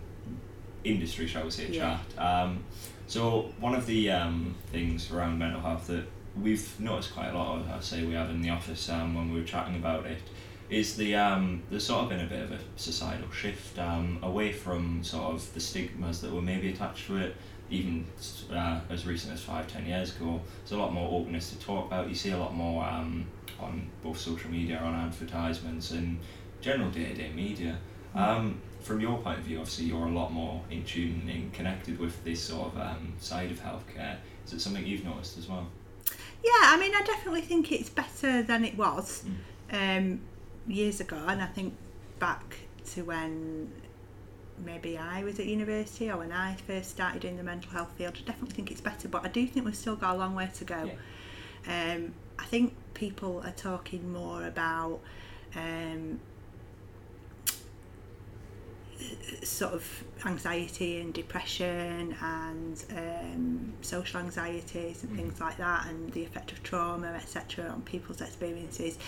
industry, 0.85 1.27
shall 1.27 1.45
we 1.45 1.51
say, 1.51 1.67
Yeah. 1.69 1.99
chat. 2.17 2.25
Um, 2.25 2.65
so 3.07 3.53
one 3.61 3.75
of 3.75 3.87
the 3.87 4.11
um, 4.11 4.55
things 4.71 5.11
around 5.11 5.39
mental 5.39 5.61
health 5.61 5.87
that 5.89 6.05
we've 6.41 6.81
noticed 6.81 7.15
quite 7.15 7.29
a 7.29 7.37
lot 7.37 7.59
of, 7.59 7.71
I 7.71 7.81
say 7.81 8.05
we 8.05 8.15
have 8.15 8.31
in 8.31 8.41
the 8.41 8.51
office 8.51 8.89
um, 8.89 9.15
when 9.15 9.33
we 9.33 9.41
were 9.41 9.47
chatting 9.47 9.77
about 9.77 10.07
it, 10.07 10.19
is 10.71 10.97
the 10.97 11.15
um, 11.15 11.63
there's 11.69 11.85
sort 11.85 12.05
of 12.05 12.09
been 12.09 12.21
a 12.21 12.27
bit 12.27 12.41
of 12.41 12.53
a 12.53 12.59
societal 12.77 13.31
shift 13.31 13.79
um, 13.79 14.19
away 14.23 14.53
from 14.53 15.05
sort 15.05 15.35
of 15.35 15.55
the 15.55 15.61
stigmas 15.61 16.21
that 16.23 16.33
were 16.33 16.41
maybe 16.41 16.71
attached 16.71 17.07
to 17.07 17.17
it. 17.19 17.37
Even 17.71 18.05
uh, 18.53 18.81
as 18.91 19.07
recent 19.07 19.33
as 19.33 19.41
five, 19.41 19.67
ten 19.67 19.87
years 19.87 20.15
ago, 20.17 20.41
there's 20.61 20.73
a 20.73 20.77
lot 20.77 20.93
more 20.93 21.21
openness 21.21 21.51
to 21.51 21.59
talk 21.59 21.87
about. 21.87 22.09
You 22.09 22.15
see 22.15 22.31
a 22.31 22.39
lot 22.39 22.55
more 22.55 22.85
um, 22.85 23.27
on 23.61 23.89
both 24.03 24.19
social 24.19 24.51
media, 24.51 24.79
on 24.79 24.95
advertisements, 24.95 25.91
and 25.91 26.19
general 26.61 26.91
day-to-day 26.91 27.33
media. 27.35 27.79
Um, 28.15 28.61
from 28.83 29.01
your 29.01 29.19
point 29.19 29.39
of 29.39 29.45
view, 29.45 29.59
obviously 29.59 29.87
you're 29.87 30.07
a 30.07 30.11
lot 30.11 30.33
more 30.33 30.61
in 30.71 30.85
tune 30.85 31.29
and 31.33 31.53
connected 31.53 31.99
with 31.99 32.23
this 32.25 32.43
sort 32.43 32.75
of 32.75 32.81
um, 32.81 33.15
side 33.19 33.51
of 33.51 33.61
healthcare. 33.61 34.17
Is 34.47 34.53
it 34.53 34.61
something 34.61 34.85
you've 34.85 35.05
noticed 35.05 35.39
as 35.39 35.49
well? 35.49 35.67
Yeah, 36.45 36.51
I 36.63 36.77
mean, 36.79 36.93
I 36.95 37.03
definitely 37.03 37.43
think 37.43 37.71
it's 37.71 37.89
better 37.89 38.43
than 38.43 38.65
it 38.65 38.77
was 38.77 39.25
um, 39.71 40.21
years 40.67 41.01
ago, 41.01 41.25
and 41.29 41.41
I 41.41 41.47
think 41.47 41.75
back 42.19 42.57
to 42.93 43.03
when 43.03 43.71
maybe 44.65 44.99
I 44.99 45.25
was 45.25 45.39
at 45.39 45.47
university 45.47 46.11
or 46.11 46.19
when 46.19 46.33
I 46.33 46.55
first 46.55 46.91
started 46.91 47.25
in 47.25 47.37
the 47.37 47.43
mental 47.43 47.71
health 47.71 47.93
field. 47.97 48.17
I 48.17 48.27
definitely 48.27 48.55
think 48.55 48.71
it's 48.71 48.81
better, 48.81 49.09
but 49.09 49.25
I 49.25 49.29
do 49.29 49.47
think 49.47 49.65
we've 49.65 49.77
still 49.77 49.97
got 49.97 50.15
a 50.17 50.19
long 50.19 50.35
way 50.35 50.49
to 50.55 50.65
go. 50.65 50.91
Um, 51.67 52.15
I 52.39 52.45
think 52.45 52.75
people 52.95 53.43
are 53.45 53.53
talking 53.53 54.13
more 54.13 54.47
about 54.47 55.01
um, 55.55 56.21
sort 59.43 59.75
of 59.75 60.05
anxiety 60.25 61.01
and 61.01 61.13
depression 61.13 62.17
and 62.23 62.85
um, 62.97 63.73
social 63.81 64.21
anxieties 64.21 65.03
and 65.03 65.17
things 65.17 65.41
like 65.41 65.57
that 65.57 65.87
and 65.89 66.13
the 66.13 66.23
effect 66.23 66.53
of 66.53 66.63
trauma 66.63 67.09
etc 67.09 67.69
on 67.69 67.83
people's 67.83 68.21
experiences. 68.21 68.99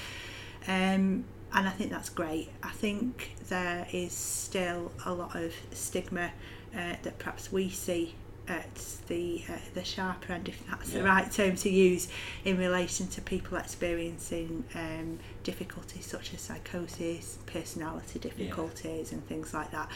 Um, 0.66 1.24
and 1.52 1.68
I 1.68 1.70
think 1.70 1.90
that's 1.90 2.08
great. 2.08 2.50
I 2.62 2.70
think 2.70 3.36
there 3.48 3.86
is 3.92 4.12
still 4.12 4.90
a 5.06 5.12
lot 5.12 5.36
of 5.36 5.54
stigma 5.72 6.32
uh, 6.74 6.94
that 7.02 7.18
perhaps 7.18 7.52
we 7.52 7.70
see 7.70 8.14
at 8.48 8.74
the 9.06 9.42
uh, 9.48 9.52
the 9.74 9.84
sharper 9.84 10.32
end, 10.34 10.48
if 10.48 10.62
that's 10.68 10.90
the 10.90 11.02
right 11.02 11.30
term 11.32 11.56
to 11.56 11.70
use, 11.70 12.08
in 12.44 12.58
relation 12.58 13.06
to 13.08 13.20
people 13.22 13.56
experiencing 13.56 14.64
um, 14.74 15.18
difficulties 15.42 16.04
such 16.06 16.34
as 16.34 16.40
psychosis, 16.42 17.38
personality 17.46 18.18
difficulties, 18.18 19.12
and 19.12 19.26
things 19.26 19.54
like 19.54 19.70
that. 19.70 19.88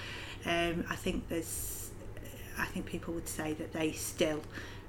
Um, 0.47 0.85
I 0.88 0.97
think 0.97 1.28
there's, 1.28 1.90
I 2.59 2.64
think 2.67 2.87
people 2.87 3.12
would 3.14 3.28
say 3.28 3.52
that 3.55 3.73
they 3.73 3.93
still 3.93 4.40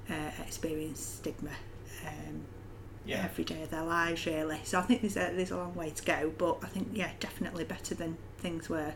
uh, 0.08 0.30
experience 0.46 1.00
stigma. 1.00 1.50
Um, 2.06 2.44
Yeah. 3.06 3.24
every 3.24 3.44
day 3.44 3.62
of 3.62 3.70
their 3.70 3.82
lives 3.82 4.26
really 4.26 4.60
so 4.64 4.78
I 4.78 4.82
think 4.82 5.00
there's 5.00 5.16
a, 5.16 5.32
there's 5.34 5.50
a 5.50 5.56
long 5.56 5.74
way 5.74 5.90
to 5.90 6.04
go 6.04 6.32
but 6.36 6.58
I 6.62 6.66
think 6.66 6.88
yeah 6.92 7.10
definitely 7.18 7.64
better 7.64 7.94
than 7.94 8.16
things 8.38 8.68
were 8.68 8.92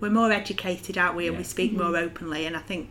we're 0.00 0.10
more 0.10 0.32
educated 0.32 0.98
aren't 0.98 1.14
we 1.16 1.28
and 1.28 1.36
we 1.36 1.42
Yeah. 1.42 1.48
speak 1.48 1.72
more 1.72 1.96
openly 1.96 2.44
and 2.46 2.56
I 2.56 2.60
think 2.60 2.90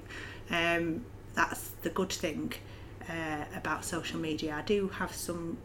um, 0.50 1.06
that's 1.34 1.70
the 1.82 1.90
good 1.90 2.12
thing 2.12 2.54
uh, 3.10 3.46
about 3.56 3.84
social 3.86 4.20
media 4.20 4.56
I 4.58 4.62
do 4.64 4.88
have 4.90 5.14
some 5.14 5.58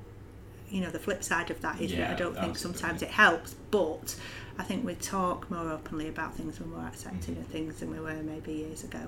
you 0.70 0.80
know 0.80 0.90
the 0.90 0.98
flip 0.98 1.22
side 1.24 1.50
of 1.50 1.60
that 1.62 1.80
is 1.80 1.90
that 1.92 2.10
I 2.10 2.14
don't 2.14 2.36
think 2.38 2.56
sometimes 2.56 3.02
it 3.02 3.10
helps 3.10 3.54
but 3.70 4.14
I 4.58 4.62
think 4.62 4.84
we 4.84 4.94
talk 4.94 5.50
more 5.50 5.70
openly 5.70 6.08
about 6.08 6.34
things 6.34 6.60
we're 6.60 6.66
more 6.66 6.86
accepting 6.86 7.36
of 7.38 7.46
things 7.46 7.80
than 7.80 7.90
we 7.90 7.98
were 8.00 8.22
maybe 8.22 8.52
years 8.52 8.84
ago 8.84 9.00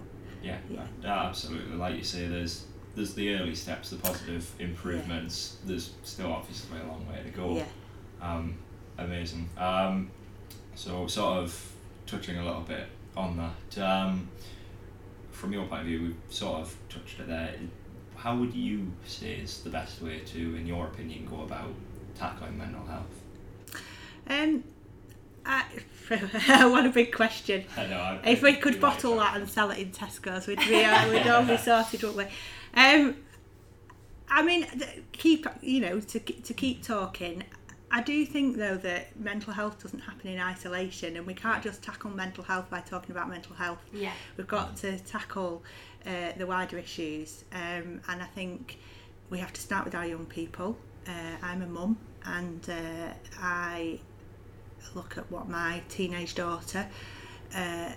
Yeah, 0.43 0.59
Yeah. 0.71 0.87
uh, 1.05 1.29
absolutely. 1.29 1.77
Like 1.77 1.97
you 1.97 2.05
say, 2.05 2.27
there's 2.27 2.65
there's 2.95 3.15
the 3.15 3.35
early 3.37 3.55
steps, 3.55 3.91
the 3.91 3.97
positive 3.97 4.51
improvements. 4.59 5.57
There's 5.65 5.93
still 6.03 6.31
obviously 6.33 6.79
a 6.81 6.87
long 6.87 7.07
way 7.09 7.23
to 7.25 7.31
go. 7.31 7.57
yeah 7.57 7.65
Um, 8.21 8.57
amazing. 8.99 9.49
Um, 9.57 10.11
so 10.75 11.07
sort 11.07 11.39
of 11.39 11.73
touching 12.07 12.37
a 12.39 12.45
little 12.45 12.61
bit 12.63 12.87
on 13.17 13.37
that. 13.39 13.79
Um, 13.83 14.29
from 15.43 15.53
your 15.53 15.67
point 15.67 15.81
of 15.81 15.87
view, 15.89 16.03
we've 16.03 16.17
sort 16.31 16.61
of 16.61 16.77
touched 16.89 17.19
it 17.19 17.27
there. 17.27 17.53
How 18.15 18.37
would 18.37 18.55
you 18.55 18.93
say 19.05 19.33
is 19.33 19.61
the 19.65 19.71
best 19.71 20.01
way 20.01 20.21
to, 20.21 20.55
in 20.55 20.69
your 20.69 20.87
opinion, 20.87 21.27
go 21.29 21.43
about 21.43 21.75
tackling 22.15 22.57
mental 22.57 22.87
health? 22.87 23.83
um, 24.31 24.63
I, 25.45 25.65
what 26.69 26.87
a 26.87 26.91
big 26.91 27.13
question 27.13 27.65
I 27.77 27.87
know. 27.87 28.21
I, 28.23 28.31
If 28.31 28.43
we 28.43 28.55
could 28.55 28.81
bottle 28.81 29.17
that 29.17 29.37
and 29.37 29.51
sell 29.51 29.73
it 29.73 29.79
in 29.81 29.91
Tesco's, 29.91 30.47
we'd 30.47 30.61
be 30.61 30.85
uh, 30.85 31.11
we'd 31.11 31.27
all 31.27 31.45
be 31.45 31.57
sorted, 31.57 32.05
wouldn't 32.05 32.19
we? 32.19 32.81
Um, 32.81 33.17
I 34.29 34.45
mean, 34.45 34.69
keep 35.11 35.49
you 35.61 35.81
know 35.81 35.99
to 35.99 36.21
to 36.21 36.55
keep 36.55 36.85
talking. 36.85 37.43
I 37.95 38.01
do 38.01 38.25
think 38.25 38.57
though 38.57 38.79
that 38.79 39.15
mental 39.21 39.53
health 39.53 39.83
doesn't 39.83 40.01
happen 40.01 40.29
in 40.31 40.41
isolation, 40.41 41.17
and 41.17 41.27
we 41.27 41.35
can't 41.35 41.63
just 41.63 41.83
tackle 41.83 42.11
mental 42.11 42.43
health 42.43 42.71
by 42.71 42.81
talking 42.81 43.11
about 43.11 43.29
mental 43.29 43.55
health. 43.55 43.79
Yeah. 43.93 44.13
We've 44.37 44.47
got 44.47 44.77
to 44.79 44.99
tackle 45.01 45.63
uh, 46.07 46.33
the 46.39 46.47
wider 46.47 46.79
issues, 46.79 47.45
um, 47.53 48.01
and 48.09 48.23
I 48.23 48.27
think 48.35 48.79
we 49.29 49.39
have 49.39 49.53
to 49.53 49.61
start 49.61 49.85
with 49.85 49.95
our 49.95 50.07
young 50.07 50.25
people. 50.25 50.77
Uh, 51.07 51.37
I'm 51.43 51.61
a 51.63 51.67
mum, 51.67 51.99
and 52.25 52.67
uh, 52.71 53.13
I 53.41 54.01
look 54.95 55.19
at 55.19 55.31
what 55.31 55.49
my 55.49 55.83
teenage 55.91 56.35
daughter 56.35 56.87
uh, 57.55 57.91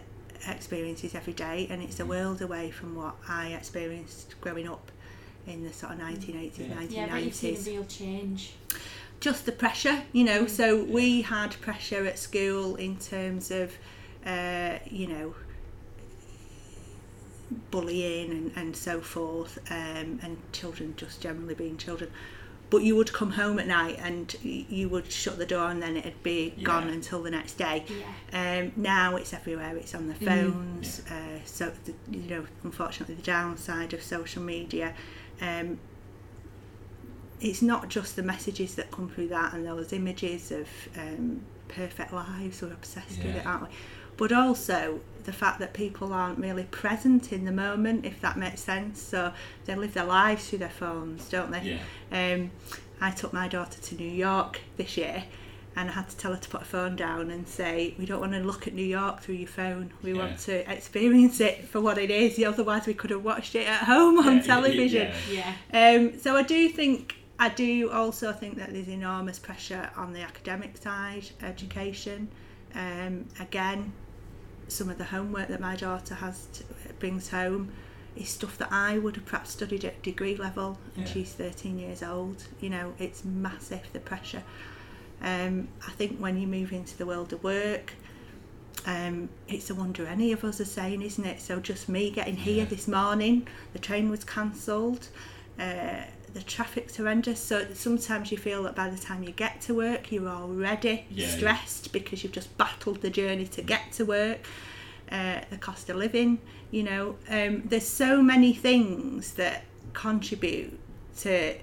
experiences 0.50 1.16
every 1.16 1.34
day, 1.34 1.68
and 1.70 1.82
it's 1.82 2.02
a 2.02 2.06
world 2.06 2.42
away 2.42 2.70
from 2.70 2.96
what 2.96 3.16
I 3.30 3.54
experienced 3.54 4.36
growing 4.42 4.68
up 4.68 4.92
in 5.48 5.64
the 5.64 5.72
sort 5.72 5.94
of 5.94 6.00
1980s, 6.00 6.58
Yeah. 6.58 6.82
Yeah, 6.90 7.08
but 7.10 7.24
you've 7.24 7.34
seen 7.34 7.56
a 7.56 7.58
1990s. 7.60 7.68
real 7.68 7.86
change. 7.86 8.54
Just 9.26 9.48
the 9.48 9.52
pressure, 9.52 10.04
you 10.14 10.24
know. 10.24 10.46
So 10.46 10.84
we 10.84 11.24
had 11.24 11.60
pressure 11.60 12.06
at 12.06 12.20
school 12.20 12.76
in 12.76 12.98
terms 12.98 13.50
of, 13.50 13.76
uh, 14.24 14.78
you 14.86 15.08
know, 15.08 15.34
bullying 17.72 18.30
and, 18.30 18.52
and 18.56 18.78
so 18.78 19.02
forth, 19.02 19.58
um, 19.72 20.20
and 20.22 20.38
children 20.52 20.94
just 20.96 21.22
generally 21.22 21.56
being 21.56 21.76
children. 21.76 22.12
But 22.70 22.84
you 22.84 22.96
would 22.98 23.14
come 23.14 23.32
home 23.32 23.58
at 23.58 23.66
night 23.66 23.98
and 24.00 24.36
you 24.44 24.90
would 24.90 25.12
shut 25.12 25.40
the 25.40 25.46
door 25.48 25.72
and 25.72 25.82
then 25.82 25.98
it'd 25.98 26.22
be 26.22 26.52
gone 26.62 26.88
until 26.90 27.24
the 27.24 27.32
next 27.32 27.54
day. 27.58 27.84
Yeah. 28.32 28.60
Um, 28.60 28.74
now 28.76 29.16
it's 29.16 29.34
everywhere. 29.34 29.76
It's 29.76 29.96
on 29.96 30.08
the 30.08 30.14
phones. 30.14 31.02
Uh, 31.10 31.40
so 31.46 31.72
the, 31.86 31.96
you 32.16 32.30
know, 32.30 32.46
unfortunately, 32.64 33.16
the 33.16 33.24
downside 33.24 33.92
of 33.94 34.04
social 34.04 34.44
media. 34.44 34.94
Um, 35.42 35.80
it's 37.42 37.62
not 37.62 37.90
just 37.90 38.16
the 38.16 38.24
messages 38.24 38.76
that 38.76 38.92
come 38.92 39.10
through 39.10 39.28
that 39.30 39.54
and 39.54 39.66
those 39.66 39.92
images 39.94 40.52
of 40.52 40.68
um, 40.98 41.42
perfect 41.68 42.14
lives. 42.14 42.62
We're 42.62 42.74
obsessed 42.74 43.18
with 43.24 43.36
it, 43.36 43.46
aren't 43.46 43.64
we? 43.64 43.68
But 44.18 44.32
also 44.32 45.02
the 45.26 45.34
fact 45.34 45.60
that 45.60 45.74
people 45.74 46.14
aren't 46.14 46.40
really 46.40 46.64
present 46.66 47.34
in 47.34 47.44
the 47.46 47.52
moment, 47.52 48.06
if 48.06 48.22
that 48.22 48.38
makes 48.38 48.62
sense. 48.62 49.02
So 49.02 49.34
they 49.66 49.76
live 49.76 49.94
their 49.94 50.06
lives 50.06 50.50
through 50.50 50.60
their 50.60 50.70
phones, 50.70 51.28
don't 51.30 51.52
they? 51.52 51.78
Yeah. 52.12 52.34
Um, 52.36 52.52
I 53.02 53.12
took 53.12 53.34
my 53.34 53.50
daughter 53.50 53.82
to 53.82 53.96
New 53.96 54.10
York 54.10 54.62
this 54.78 54.96
year 54.96 55.26
and 55.76 55.90
I 55.90 55.92
had 55.92 56.08
to 56.08 56.16
tell 56.16 56.32
her 56.34 56.40
to 56.40 56.48
put 56.50 56.62
her 56.62 56.66
phone 56.66 56.96
down 56.96 57.30
and 57.30 57.46
say, 57.46 57.94
We 58.00 58.06
don't 58.06 58.22
want 58.22 58.32
to 58.32 58.40
look 58.40 58.66
at 58.68 58.74
New 58.74 58.86
York 58.86 59.20
through 59.20 59.36
your 59.36 59.50
phone. 59.50 59.92
We 60.02 60.14
Yeah. 60.14 60.20
want 60.20 60.40
to 60.42 60.72
experience 60.72 61.42
it 61.42 61.68
for 61.68 61.82
what 61.82 61.98
it 61.98 62.10
is. 62.10 62.42
Otherwise, 62.42 62.88
we 62.88 62.94
could 62.94 63.10
have 63.10 63.26
watched 63.26 63.56
it 63.56 63.68
at 63.68 63.84
home 63.84 64.20
on 64.20 64.26
Yeah, 64.26 64.32
yeah, 64.36 64.42
television. 64.42 65.12
yeah. 65.30 65.54
Yeah. 65.74 65.98
Um, 65.98 66.18
so 66.18 66.38
I 66.38 66.44
do 66.44 66.70
think, 66.70 67.18
I 67.38 67.50
do 67.50 67.92
also 67.92 68.32
think 68.32 68.56
that 68.58 68.72
there's 68.72 68.88
enormous 68.88 69.40
pressure 69.40 69.90
on 69.98 70.14
the 70.14 70.22
academic 70.22 70.78
side, 70.78 71.26
education. 71.42 72.30
Um, 72.74 73.26
again, 73.40 73.92
some 74.68 74.90
of 74.90 74.98
the 74.98 75.04
homework 75.04 75.50
that 75.50 75.60
my 75.60 75.76
daughter 75.76 76.16
has 76.16 76.48
to, 76.54 76.64
brings 77.00 77.30
home 77.30 77.72
is 78.16 78.30
stuff 78.30 78.58
that 78.60 78.72
I 78.72 78.98
would 78.98 79.16
have 79.18 79.26
perhaps 79.26 79.52
studied 79.52 79.84
at 79.84 80.02
degree 80.02 80.38
level, 80.38 80.78
and 80.96 81.06
Yeah. 81.06 81.14
she's 81.14 81.34
13 81.34 81.78
years 81.78 82.02
old. 82.02 82.44
You 82.62 82.70
know, 82.70 82.94
it's 82.98 83.26
massive 83.26 83.82
the 83.92 84.00
pressure. 84.00 84.44
Um, 85.22 85.68
I 85.86 85.92
think 85.92 86.18
when 86.20 86.40
you 86.40 86.48
move 86.48 86.72
into 86.72 86.96
the 86.98 87.06
world 87.06 87.34
of 87.34 87.44
work, 87.44 87.94
um, 88.86 89.28
it's 89.50 89.70
a 89.70 89.76
wonder 89.76 90.06
any 90.06 90.32
of 90.32 90.44
us 90.46 90.62
are 90.62 90.66
saying, 90.66 91.02
isn't 91.02 91.26
it? 91.26 91.42
So 91.42 91.60
just 91.60 91.90
me 91.90 92.12
getting 92.12 92.38
here 92.38 92.64
Yeah. 92.64 92.66
this 92.70 92.88
morning, 92.88 93.48
the 93.74 93.80
train 93.80 94.10
was 94.10 94.24
cancelled, 94.24 95.10
uh, 95.60 96.04
the 96.36 96.44
traffic's 96.44 96.98
horrendous. 96.98 97.40
So 97.40 97.66
sometimes 97.74 98.32
you 98.32 98.38
feel 98.38 98.62
that 98.64 98.76
by 98.76 98.90
the 98.90 98.98
time 98.98 99.24
you 99.24 99.32
get 99.32 99.62
to 99.62 99.74
work, 99.74 100.12
you're 100.12 100.28
already 100.28 101.06
Yeah, 101.10 101.26
yeah. 101.26 101.36
stressed 101.38 101.92
because 101.94 102.24
you've 102.24 102.34
just 102.34 102.56
battled 102.58 103.02
the 103.02 103.10
journey 103.10 103.48
to 103.48 103.62
get 103.64 103.92
to 103.94 104.06
work. 104.06 104.40
Uh, 105.12 105.40
the 105.50 105.58
cost 105.58 105.90
of 105.90 105.96
living, 105.96 106.40
you 106.72 106.84
know, 106.84 107.16
um, 107.30 107.64
there's 107.66 107.88
so 107.88 108.22
many 108.22 108.54
things 108.54 109.34
that 109.36 109.64
contribute 109.94 110.78
to 111.20 111.56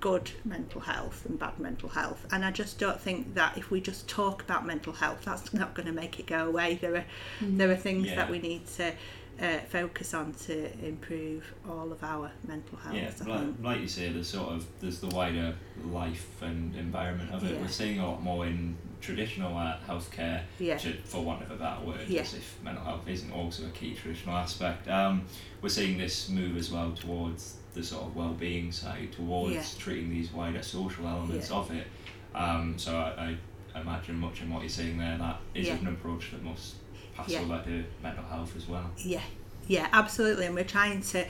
good 0.00 0.30
mental 0.44 0.80
health 0.80 1.24
and 1.26 1.38
bad 1.38 1.56
mental 1.60 1.88
health 1.88 2.26
and 2.32 2.44
I 2.44 2.50
just 2.50 2.78
don't 2.80 3.00
think 3.00 3.34
that 3.34 3.56
if 3.56 3.70
we 3.70 3.80
just 3.80 4.08
talk 4.08 4.42
about 4.42 4.66
mental 4.66 4.92
health 4.92 5.20
that's 5.24 5.54
not 5.54 5.74
going 5.74 5.86
to 5.86 5.92
make 5.92 6.18
it 6.18 6.26
go 6.26 6.48
away 6.48 6.76
there 6.82 6.96
are 6.96 7.04
there 7.40 7.70
are 7.70 7.76
things 7.76 8.08
Yeah. 8.08 8.16
that 8.16 8.28
we 8.28 8.40
need 8.40 8.66
to 8.78 8.92
uh, 9.40 9.58
focus 9.68 10.14
on 10.14 10.32
to 10.32 10.86
improve 10.86 11.44
all 11.68 11.90
of 11.90 12.02
our 12.04 12.30
mental 12.46 12.78
health 12.78 12.94
Yeah, 12.94 13.10
like, 13.26 13.46
like 13.62 13.80
you 13.80 13.88
say, 13.88 14.12
there's 14.12 14.28
sort 14.28 14.52
of 14.52 14.66
there's 14.80 15.00
the 15.00 15.08
wider 15.08 15.54
life 15.84 16.40
and 16.42 16.74
environment 16.76 17.30
of 17.32 17.44
it. 17.44 17.54
Yeah. 17.54 17.60
We're 17.60 17.68
seeing 17.68 17.98
a 17.98 18.06
lot 18.06 18.22
more 18.22 18.46
in 18.46 18.76
traditional 19.00 19.52
healthcare, 19.88 20.42
yeah 20.58 20.76
to, 20.78 20.92
for 21.04 21.24
want 21.24 21.42
of 21.42 21.50
a 21.50 21.56
better 21.56 21.84
word, 21.84 22.08
Yeah. 22.08 22.20
as 22.22 22.34
if 22.34 22.58
mental 22.62 22.84
health 22.84 23.08
isn't 23.08 23.32
also 23.32 23.66
a 23.66 23.70
key 23.70 23.94
traditional 23.94 24.36
aspect. 24.36 24.88
Um, 24.88 25.24
we're 25.60 25.68
seeing 25.70 25.98
this 25.98 26.28
move 26.28 26.56
as 26.56 26.70
well 26.70 26.92
towards 26.92 27.56
the 27.74 27.82
sort 27.82 28.04
of 28.04 28.14
well-being 28.14 28.70
side, 28.70 29.10
towards 29.12 29.54
Yeah. 29.54 29.64
treating 29.78 30.10
these 30.10 30.32
wider 30.32 30.62
social 30.62 31.06
elements 31.08 31.50
of 31.50 31.70
it. 31.72 31.86
Um, 32.34 32.78
so 32.78 32.96
I, 32.96 33.36
I 33.74 33.80
imagine 33.80 34.18
much 34.18 34.40
in 34.40 34.50
what 34.52 34.60
you're 34.60 34.68
saying 34.68 34.98
there 34.98 35.18
that 35.18 35.40
is 35.54 35.68
an 35.68 35.88
approach 35.88 36.30
that 36.30 36.42
must 36.44 36.76
pass 37.14 37.28
Yeah. 37.28 37.40
to 37.40 37.84
mental 38.02 38.24
health 38.24 38.56
as 38.56 38.68
well. 38.68 38.90
Yeah, 38.98 39.20
yeah, 39.66 39.88
absolutely. 39.92 40.46
And 40.46 40.54
we're 40.54 40.64
trying 40.64 41.02
to. 41.02 41.24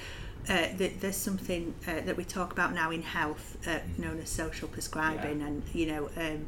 Uh, 0.48 0.66
th- 0.76 0.94
there's 0.98 1.16
something 1.16 1.72
uh, 1.86 2.00
that 2.00 2.16
we 2.16 2.24
talk 2.24 2.50
about 2.52 2.74
now 2.74 2.90
in 2.90 3.00
health, 3.02 3.56
uh, 3.64 3.78
known 3.96 4.18
as 4.18 4.28
social 4.28 4.66
prescribing, 4.66 5.40
and 5.40 5.62
you 5.72 5.86
know, 5.86 6.10
um, 6.16 6.46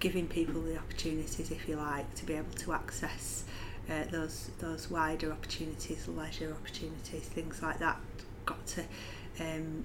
giving 0.00 0.26
people 0.26 0.60
the 0.62 0.76
opportunities, 0.76 1.50
if 1.52 1.68
you 1.68 1.76
like, 1.76 2.12
to 2.16 2.24
be 2.24 2.34
able 2.34 2.50
to 2.56 2.72
access 2.72 3.44
uh, 3.88 4.04
those 4.10 4.50
those 4.58 4.90
wider 4.90 5.30
opportunities, 5.30 6.08
leisure 6.08 6.52
opportunities, 6.52 7.22
things 7.22 7.62
like 7.62 7.78
that. 7.78 8.00
Got 8.44 8.66
to. 8.68 8.82
Um, 9.40 9.84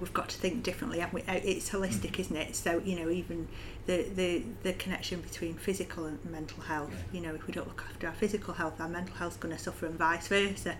we've 0.00 0.12
got 0.14 0.28
to 0.28 0.36
think 0.38 0.62
differently 0.62 0.98
haven't 1.00 1.14
we? 1.14 1.22
Uh, 1.22 1.40
it's 1.44 1.70
holistic 1.70 2.18
isn't 2.18 2.36
it 2.36 2.54
so 2.56 2.78
you 2.84 2.98
know 2.98 3.08
even 3.10 3.48
the, 3.86 4.06
the, 4.14 4.42
the 4.62 4.72
connection 4.74 5.20
between 5.20 5.54
physical 5.54 6.04
and 6.06 6.18
mental 6.26 6.62
health 6.62 6.92
you 7.12 7.20
know 7.20 7.34
if 7.34 7.46
we 7.46 7.52
don't 7.52 7.66
look 7.66 7.84
after 7.88 8.06
our 8.06 8.12
physical 8.14 8.54
health 8.54 8.80
our 8.80 8.88
mental 8.88 9.14
health's 9.16 9.36
going 9.36 9.54
to 9.56 9.62
suffer 9.62 9.86
and 9.86 9.96
vice 9.98 10.28
versa 10.28 10.76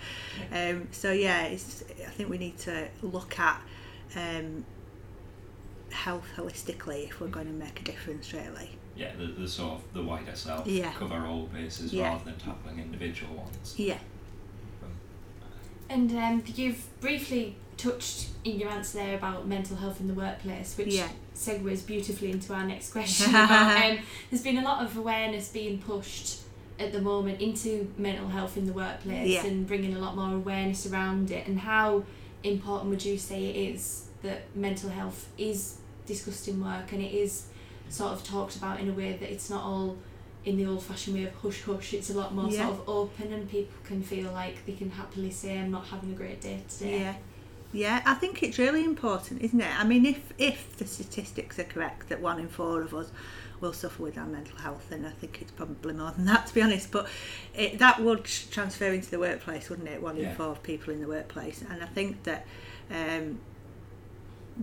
um, 0.52 0.88
so 0.92 1.12
yeah 1.12 1.44
it's, 1.44 1.84
I 2.06 2.10
think 2.10 2.28
we 2.28 2.38
need 2.38 2.58
to 2.58 2.88
look 3.02 3.38
at 3.38 3.60
um, 4.16 4.64
health 5.90 6.26
holistically 6.36 7.08
if 7.08 7.20
we're 7.20 7.28
going 7.28 7.46
to 7.46 7.52
make 7.52 7.80
a 7.80 7.84
difference 7.84 8.32
really 8.32 8.70
Yeah, 8.96 9.12
the, 9.16 9.26
the 9.26 9.48
sort 9.48 9.74
of 9.74 9.92
the 9.94 10.02
wider 10.02 10.34
self, 10.34 10.66
Yeah. 10.66 10.92
cover 10.92 11.24
all 11.26 11.46
bases 11.46 11.92
Yeah. 11.92 12.10
rather 12.10 12.24
than 12.24 12.38
tackling 12.38 12.78
individual 12.78 13.34
ones. 13.36 13.74
yeah 13.78 13.98
And 15.90 16.10
um, 16.12 16.42
you've 16.46 16.86
briefly 17.00 17.56
touched 17.78 18.28
in 18.44 18.58
your 18.60 18.68
answer 18.68 18.98
there 18.98 19.16
about 19.16 19.46
mental 19.46 19.76
health 19.76 20.00
in 20.00 20.08
the 20.08 20.14
workplace, 20.14 20.76
which 20.76 20.88
Yeah. 20.88 21.08
segues 21.34 21.86
beautifully 21.86 22.30
into 22.32 22.52
our 22.52 22.64
next 22.64 22.92
question. 22.96 23.30
about, 23.30 23.82
um, 23.90 23.98
there's 24.30 24.42
been 24.42 24.58
a 24.58 24.62
lot 24.62 24.84
of 24.84 24.96
awareness 24.96 25.48
being 25.48 25.78
pushed 25.78 26.40
at 26.78 26.92
the 26.92 27.00
moment 27.00 27.40
into 27.40 27.90
mental 27.96 28.28
health 28.28 28.56
in 28.56 28.66
the 28.66 28.72
workplace 28.72 29.28
Yeah. 29.28 29.46
and 29.46 29.66
bringing 29.66 29.94
a 29.96 29.98
lot 29.98 30.14
more 30.16 30.34
awareness 30.34 30.86
around 30.86 31.30
it. 31.30 31.46
And 31.46 31.58
how 31.60 32.04
important 32.44 32.90
would 32.90 33.04
you 33.04 33.16
say 33.18 33.46
it 33.46 33.56
is 33.74 34.04
that 34.22 34.42
mental 34.54 34.90
health 34.90 35.28
is 35.38 35.78
discussed 36.06 36.46
in 36.48 36.62
work 36.62 36.92
and 36.92 37.00
it 37.02 37.12
is 37.12 37.46
sort 37.88 38.12
of 38.12 38.22
talked 38.24 38.56
about 38.56 38.80
in 38.80 38.88
a 38.90 38.92
way 38.92 39.12
that 39.12 39.32
it's 39.32 39.48
not 39.50 39.62
all 39.64 39.96
in 40.44 40.56
the 40.56 40.64
old 40.66 40.82
fashioned 40.82 41.16
way 41.16 41.24
of 41.24 41.34
hush 41.34 41.62
hush, 41.62 41.94
it's 41.94 42.10
a 42.10 42.14
lot 42.14 42.32
more 42.34 42.48
Yeah. 42.48 42.66
sort 42.68 42.78
of 42.80 42.88
open 42.88 43.32
and 43.32 43.48
people 43.50 43.74
can 43.84 44.02
feel 44.02 44.30
like 44.32 44.64
they 44.66 44.72
can 44.72 44.90
happily 44.90 45.30
say 45.30 45.58
I'm 45.58 45.70
not 45.70 45.86
having 45.86 46.10
a 46.12 46.14
great 46.14 46.40
day 46.40 46.62
today. 46.68 47.00
Yeah. 47.00 47.14
Yeah, 47.72 48.02
I 48.06 48.14
think 48.14 48.42
it's 48.42 48.58
really 48.58 48.82
important, 48.84 49.42
isn't 49.42 49.60
it? 49.60 49.78
I 49.78 49.84
mean, 49.84 50.06
if 50.06 50.32
if 50.38 50.76
the 50.78 50.86
statistics 50.86 51.58
are 51.58 51.64
correct 51.64 52.08
that 52.08 52.20
one 52.20 52.40
in 52.40 52.48
four 52.48 52.80
of 52.82 52.94
us 52.94 53.10
will 53.60 53.72
suffer 53.72 54.02
with 54.02 54.16
our 54.16 54.26
mental 54.26 54.56
health, 54.58 54.86
then 54.88 55.04
I 55.04 55.10
think 55.10 55.42
it's 55.42 55.50
probably 55.50 55.92
more 55.92 56.12
than 56.12 56.24
that, 56.26 56.46
to 56.46 56.54
be 56.54 56.62
honest. 56.62 56.90
But 56.90 57.08
it, 57.54 57.78
that 57.78 58.00
would 58.00 58.24
transfer 58.24 58.86
into 58.86 59.10
the 59.10 59.18
workplace, 59.18 59.68
wouldn't 59.68 59.88
it? 59.88 60.00
One 60.00 60.16
in 60.16 60.22
Yeah. 60.22 60.34
four 60.34 60.56
people 60.56 60.94
in 60.94 61.00
the 61.00 61.08
workplace, 61.08 61.62
and 61.68 61.82
I 61.82 61.86
think 61.86 62.22
that 62.22 62.46
um, 62.90 63.38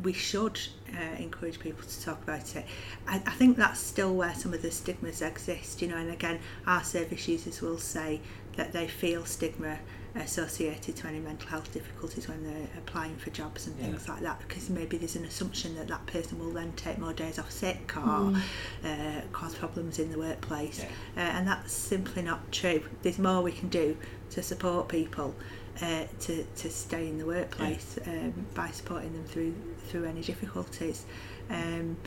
we 0.02 0.13
should 0.13 0.60
uh, 0.94 1.15
encourage 1.22 1.60
people 1.60 1.84
to 1.84 2.02
talk 2.04 2.22
about 2.24 2.56
it. 2.56 2.65
I, 3.08 3.18
I 3.18 3.32
think 3.32 3.56
that's 3.58 3.80
still 3.80 4.13
where 4.15 4.34
some 4.34 4.54
of 4.54 4.62
the 4.62 4.72
stigmas 4.72 5.22
exist, 5.22 5.82
you 5.82 5.88
know. 5.88 5.98
And 5.98 6.10
again, 6.12 6.39
our 6.65 6.84
service 6.84 7.28
users 7.28 7.62
will 7.62 7.78
say 7.78 8.22
that 8.56 8.74
they 8.74 8.88
feel 8.88 9.26
stigma 9.26 9.78
associated 10.15 10.95
to 10.95 11.08
any 11.08 11.19
mental 11.19 11.47
health 11.49 11.71
difficulties 11.73 12.28
when 12.28 12.43
they're 12.43 12.67
applying 12.78 13.15
for 13.17 13.30
jobs 13.32 13.67
and 13.67 13.78
Yeah. 13.78 13.88
things 13.88 14.08
like 14.08 14.21
that 14.21 14.39
because 14.47 14.69
maybe 14.69 14.97
there's 14.97 15.15
an 15.15 15.25
assumption 15.25 15.75
that 15.75 15.88
that 15.89 16.06
person 16.08 16.39
will 16.39 16.51
then 16.51 16.71
take 16.78 16.97
more 16.97 17.13
days 17.13 17.38
off 17.38 17.51
sick 17.51 17.93
or 17.97 18.01
Mm. 18.01 18.41
uh, 18.86 19.21
cause 19.34 19.56
problems 19.56 19.99
in 19.99 20.12
the 20.12 20.17
workplace 20.17 20.80
Yeah. 20.80 20.86
uh, 21.17 21.38
and 21.38 21.47
that's 21.47 21.73
simply 21.73 22.21
not 22.21 22.51
true 22.51 22.82
there's 23.04 23.19
more 23.19 23.41
we 23.41 23.51
can 23.51 23.67
do 23.69 23.97
to 24.32 24.41
support 24.41 24.88
people 24.88 25.36
uh, 25.82 26.04
to, 26.21 26.45
to 26.56 26.69
stay 26.69 27.08
in 27.10 27.17
the 27.17 27.25
workplace 27.25 27.99
um, 28.08 28.45
by 28.54 28.69
supporting 28.71 29.12
them 29.13 29.25
through 29.25 29.54
through 29.89 30.06
any 30.06 30.21
difficulties 30.21 31.04
um, 31.49 31.97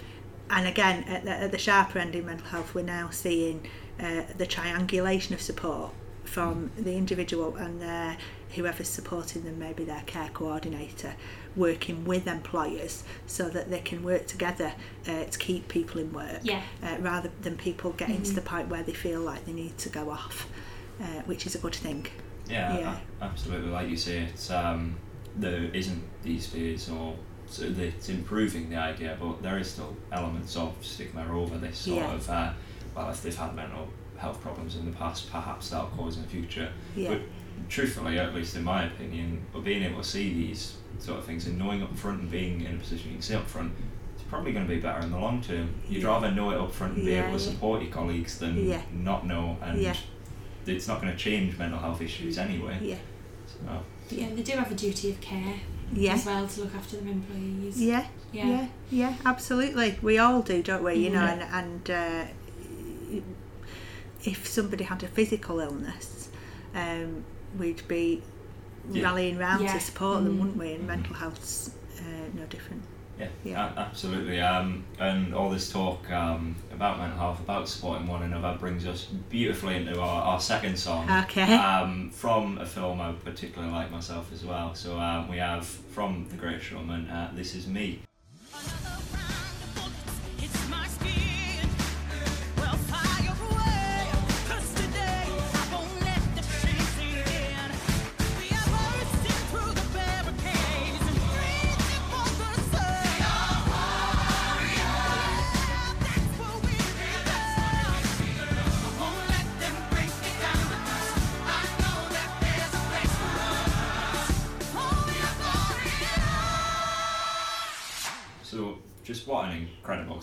and 0.51 0.67
again 0.67 1.05
at 1.05 1.25
the, 1.27 1.31
at 1.31 1.51
the 1.53 1.59
sharper 1.59 1.99
end 1.99 2.15
in 2.15 2.25
mental 2.25 2.47
health 2.47 2.75
we're 2.75 2.83
now 2.83 3.11
seeing 3.11 3.69
uh, 4.01 4.23
the 4.39 4.47
triangulation 4.47 5.35
of 5.35 5.43
support 5.43 5.93
from 6.29 6.71
the 6.77 6.95
individual 6.97 7.57
and 7.57 7.81
their 7.81 8.17
whoever's 8.55 8.89
supporting 8.89 9.43
them 9.45 9.59
maybe 9.59 9.85
their 9.85 10.03
care 10.07 10.31
coordinator 10.33 11.15
working 11.57 12.05
with 12.05 12.27
employers 12.27 13.05
so 13.27 13.49
that 13.49 13.69
they 13.71 13.81
can 13.81 14.03
work 14.03 14.27
together 14.27 14.73
uh, 15.09 15.25
to 15.25 15.39
keep 15.39 15.69
people 15.69 16.01
in 16.01 16.13
work 16.13 16.41
Yeah. 16.43 16.63
uh, 16.83 16.97
rather 17.01 17.31
than 17.43 17.57
people 17.57 17.93
getting 17.93 18.23
to 18.23 18.33
the 18.33 18.41
point 18.41 18.69
where 18.69 18.83
they 18.83 18.93
feel 18.95 19.21
like 19.21 19.45
they 19.47 19.53
need 19.53 19.77
to 19.79 19.89
go 19.89 20.11
off 20.11 20.49
uh, 21.01 21.05
which 21.27 21.47
is 21.47 21.55
a 21.55 21.59
good 21.59 21.75
thing 21.75 22.07
Yeah, 22.49 22.79
Yeah. 22.79 22.99
a- 23.21 23.25
absolutely. 23.25 23.71
Like 23.71 23.89
you 23.91 23.97
say, 23.97 24.23
it's 24.23 24.51
um, 24.51 24.97
there 25.37 25.65
isn't 25.75 26.03
these 26.23 26.47
fears 26.47 26.89
or 26.89 27.15
so 27.47 27.63
it's 27.65 28.09
improving 28.09 28.69
the 28.71 28.77
idea, 28.77 29.17
but 29.21 29.43
there 29.43 29.59
is 29.59 29.71
still 29.71 29.95
elements 30.13 30.57
of 30.57 30.73
stigma 30.83 31.23
over 31.31 31.57
this 31.59 31.79
sort 31.79 31.97
Yeah. 31.99 32.15
of. 32.15 32.29
Uh, 32.29 32.53
well, 32.95 33.11
if 33.11 33.23
they've 33.23 33.37
had 33.45 33.55
mental 33.55 33.89
health 34.19 34.41
problems 34.43 34.77
in 34.77 34.85
the 34.85 34.97
past, 34.97 35.31
perhaps 35.31 35.71
that'll 35.71 35.89
cause 35.97 36.17
in 36.17 36.23
the 36.23 36.29
future. 36.29 36.71
yeah 36.97 37.11
But 37.11 37.21
truthfully, 37.69 38.19
at 38.19 38.35
least 38.35 38.57
in 38.57 38.65
my 38.65 38.85
opinion, 38.85 39.45
but 39.53 39.65
being 39.65 39.83
able 39.83 40.03
to 40.03 40.09
see 40.09 40.33
these 40.35 40.77
sort 40.99 41.19
of 41.19 41.25
things 41.25 41.47
and 41.47 41.59
knowing 41.59 41.83
up 41.83 41.97
front 41.97 42.21
and 42.23 42.31
being 42.31 42.61
in 42.63 42.75
a 42.75 42.79
position 42.79 43.09
you 43.09 43.15
can 43.15 43.23
see 43.23 43.35
up 43.35 43.47
front, 43.47 43.73
it's 44.15 44.25
probably 44.25 44.53
going 44.53 44.67
to 44.67 44.75
be 44.75 44.81
better 44.81 45.01
in 45.01 45.11
the 45.11 45.19
long 45.19 45.41
term. 45.41 45.71
You'd 45.89 46.03
Yeah. 46.03 46.09
rather 46.09 46.31
know 46.31 46.51
it 46.51 46.59
up 46.59 46.73
front 46.73 46.97
and 46.97 47.05
be 47.07 47.13
Yeah, 47.13 47.29
able 47.29 47.39
to 47.39 47.45
yeah. 47.45 47.51
support 47.51 47.83
your 47.83 47.91
colleagues 47.93 48.39
than 48.39 48.69
Yeah. 48.69 48.83
not 48.93 49.27
know, 49.27 49.57
and 49.63 49.81
Yeah. 49.81 49.95
it's 50.67 50.89
not 50.89 51.01
going 51.01 51.13
to 51.13 51.19
change 51.19 51.57
mental 51.59 51.79
health 51.79 52.01
issues 52.03 52.37
anyway. 52.39 52.79
yeah 52.83 52.97
So, 53.47 53.83
Yeah, 54.17 54.29
they 54.35 54.43
do 54.43 54.53
have 54.53 54.71
a 54.71 54.75
duty 54.75 55.11
of 55.11 55.21
care 55.21 55.55
yeah 55.93 56.15
as 56.15 56.27
well 56.27 56.47
to 56.47 56.61
look 56.63 56.75
after 56.75 56.97
their 56.99 57.13
employees. 57.13 57.81
Yeah, 57.81 58.07
Yeah. 58.33 58.47
yeah, 58.47 58.67
yeah, 58.91 59.15
absolutely. 59.25 59.99
We 60.03 60.19
all 60.19 60.43
do, 60.43 60.63
don't 60.63 60.83
we? 60.85 60.95
You 60.95 61.11
know, 61.11 61.25
Yeah. 61.25 61.59
and, 61.59 61.89
and 61.89 61.91
uh, 61.91 62.31
if 64.25 64.47
somebody 64.47 64.85
had 64.85 65.03
a 65.03 65.09
physical 65.09 65.61
illness, 65.61 66.29
um, 66.75 67.25
we'd 67.59 67.87
be 67.89 68.23
Yeah. 68.91 69.03
rallying 69.05 69.39
round 69.39 69.63
Yeah. 69.65 69.73
to 69.75 69.81
support 69.81 70.25
them, 70.25 70.35
Mhm. 70.37 70.39
wouldn't 70.39 70.57
we? 70.57 70.73
And 70.75 70.87
mental 70.87 71.15
health's 71.15 71.71
uh, 71.99 72.03
no 72.35 72.45
different. 72.47 72.83
yeah, 73.19 73.27
Yeah. 73.43 73.73
a- 73.75 73.81
absolutely. 73.81 74.41
Um, 74.41 74.85
and 75.01 75.35
all 75.35 75.51
this 75.51 75.71
talk 75.73 76.09
um, 76.13 76.55
about 76.73 76.99
mental 77.01 77.19
health, 77.19 77.41
about 77.41 77.69
supporting 77.69 78.07
one 78.07 78.23
another, 78.23 78.57
brings 78.59 78.87
us 78.87 79.07
beautifully 79.29 79.75
into 79.75 80.01
our, 80.01 80.23
our 80.23 80.41
second 80.41 80.79
song. 80.79 81.11
Okay. 81.25 81.53
um, 81.57 82.11
from 82.11 82.59
a 82.59 82.67
film 82.67 83.01
I 83.01 83.11
particularly 83.13 83.73
like 83.73 83.91
myself 83.91 84.31
as 84.33 84.45
well. 84.45 84.75
So 84.77 84.99
um, 85.01 85.29
we 85.29 85.39
have 85.39 85.67
from 85.67 86.29
The 86.31 86.37
Great 86.37 86.63
Showman, 86.63 87.09
uh, 87.11 87.33
This 87.35 87.55
Is 87.57 87.67
Me. 87.67 88.01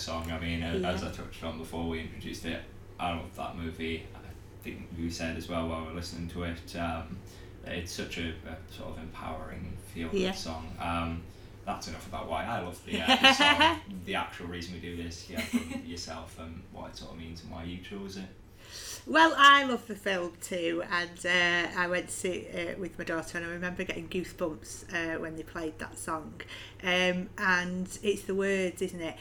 Song. 0.06 0.32
I 0.32 0.40
mean, 0.40 0.62
uh, 0.62 0.88
as 0.88 1.04
I 1.04 1.10
touched 1.12 1.44
on 1.44 1.58
before 1.58 1.88
we 1.90 2.02
introduced 2.02 2.46
it, 2.46 2.62
I 3.00 3.10
love 3.12 3.36
that 3.36 3.58
movie. 3.58 4.06
I 4.16 4.20
think 4.64 4.88
we 4.98 5.10
said 5.10 5.36
as 5.36 5.50
well 5.50 5.68
while 5.68 5.82
we 5.86 5.92
are 5.92 5.96
listening 5.96 6.28
to 6.30 6.44
it. 6.44 6.76
Um, 6.76 7.18
it's 7.66 7.92
such 7.92 8.20
a, 8.20 8.30
a 8.48 8.74
sort 8.74 8.92
of 8.92 9.00
empowering 9.00 9.76
feel 9.94 10.10
Yeah. 10.14 10.32
song. 10.34 10.68
Um, 10.80 11.24
that's 11.66 11.88
enough 11.88 12.06
about 12.08 12.30
why 12.30 12.46
I 12.46 12.62
love 12.62 12.80
the, 12.86 13.02
uh, 13.02 13.16
the 13.16 13.34
song. 13.60 13.80
the 14.06 14.14
actual 14.16 14.46
reason 14.46 14.76
we 14.76 14.80
do 14.80 14.96
this, 14.96 15.28
yeah, 15.30 15.42
from 15.42 15.82
yourself 15.86 16.38
and 16.40 16.62
what 16.72 16.92
it 16.92 16.98
sort 16.98 17.14
of 17.14 17.18
means 17.18 17.42
and 17.42 17.52
why 17.52 17.64
you 17.64 17.80
chose 17.80 18.18
it. 18.18 18.26
Well, 19.08 19.34
I 19.38 19.64
love 19.64 19.88
the 19.88 19.96
film 19.96 20.34
too, 20.42 20.84
and 20.92 21.26
uh, 21.26 21.80
I 21.80 21.88
went 21.88 22.08
to 22.10 22.14
see 22.14 22.30
it 22.30 22.76
uh, 22.78 22.80
with 22.80 22.98
my 23.00 23.04
daughter, 23.06 23.38
and 23.40 23.48
I 23.48 23.50
remember 23.50 23.84
getting 23.84 24.08
goosebumps 24.08 24.94
uh, 24.94 25.20
when 25.20 25.36
they 25.36 25.44
played 25.44 25.80
that 25.80 25.98
song. 25.98 26.42
Um, 26.84 27.30
and 27.38 27.88
it's 28.04 28.24
the 28.24 28.36
words, 28.36 28.82
isn't 28.84 29.02
it? 29.02 29.16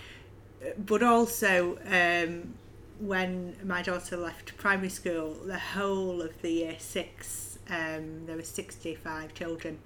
But 0.79 1.03
also, 1.03 1.79
um, 1.87 2.55
when 2.99 3.57
my 3.65 3.83
daughter 3.83 4.17
left 4.17 4.57
primary 4.57 4.89
school, 4.89 5.35
the 5.45 5.59
whole 5.59 6.23
of 6.23 6.41
the 6.43 6.51
year 6.51 6.77
six, 6.79 7.59
um, 7.69 8.27
there 8.27 8.37
were 8.37 8.43
65 8.43 9.35
children, 9.35 9.79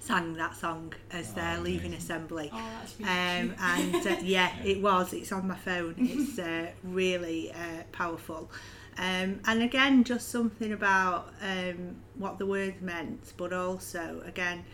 sang 0.00 0.34
that 0.34 0.56
song 0.56 0.92
as 1.12 1.30
Oh, 1.30 1.32
they're 1.36 1.60
leaving 1.60 1.92
amazing. 1.92 1.98
assembly. 1.98 2.50
Oh, 2.52 2.70
that's 2.80 2.98
really 2.98 3.10
Um, 3.10 3.48
cute. 3.48 3.60
and 3.60 4.06
uh, 4.06 4.20
yeah, 4.22 4.52
it 4.62 4.80
was. 4.82 5.12
It's 5.12 5.32
on 5.32 5.46
my 5.48 5.56
phone. 5.56 5.94
It's 5.98 6.38
uh, 6.38 6.70
really 6.82 7.52
uh, 7.52 7.82
powerful. 7.92 8.50
Um, 8.98 9.40
and 9.46 9.62
again, 9.62 10.04
just 10.04 10.28
something 10.28 10.72
about 10.72 11.32
um, 11.40 11.96
what 12.16 12.38
the 12.38 12.44
words 12.46 12.80
meant, 12.82 13.32
but 13.38 13.52
also 13.52 14.22
again 14.26 14.64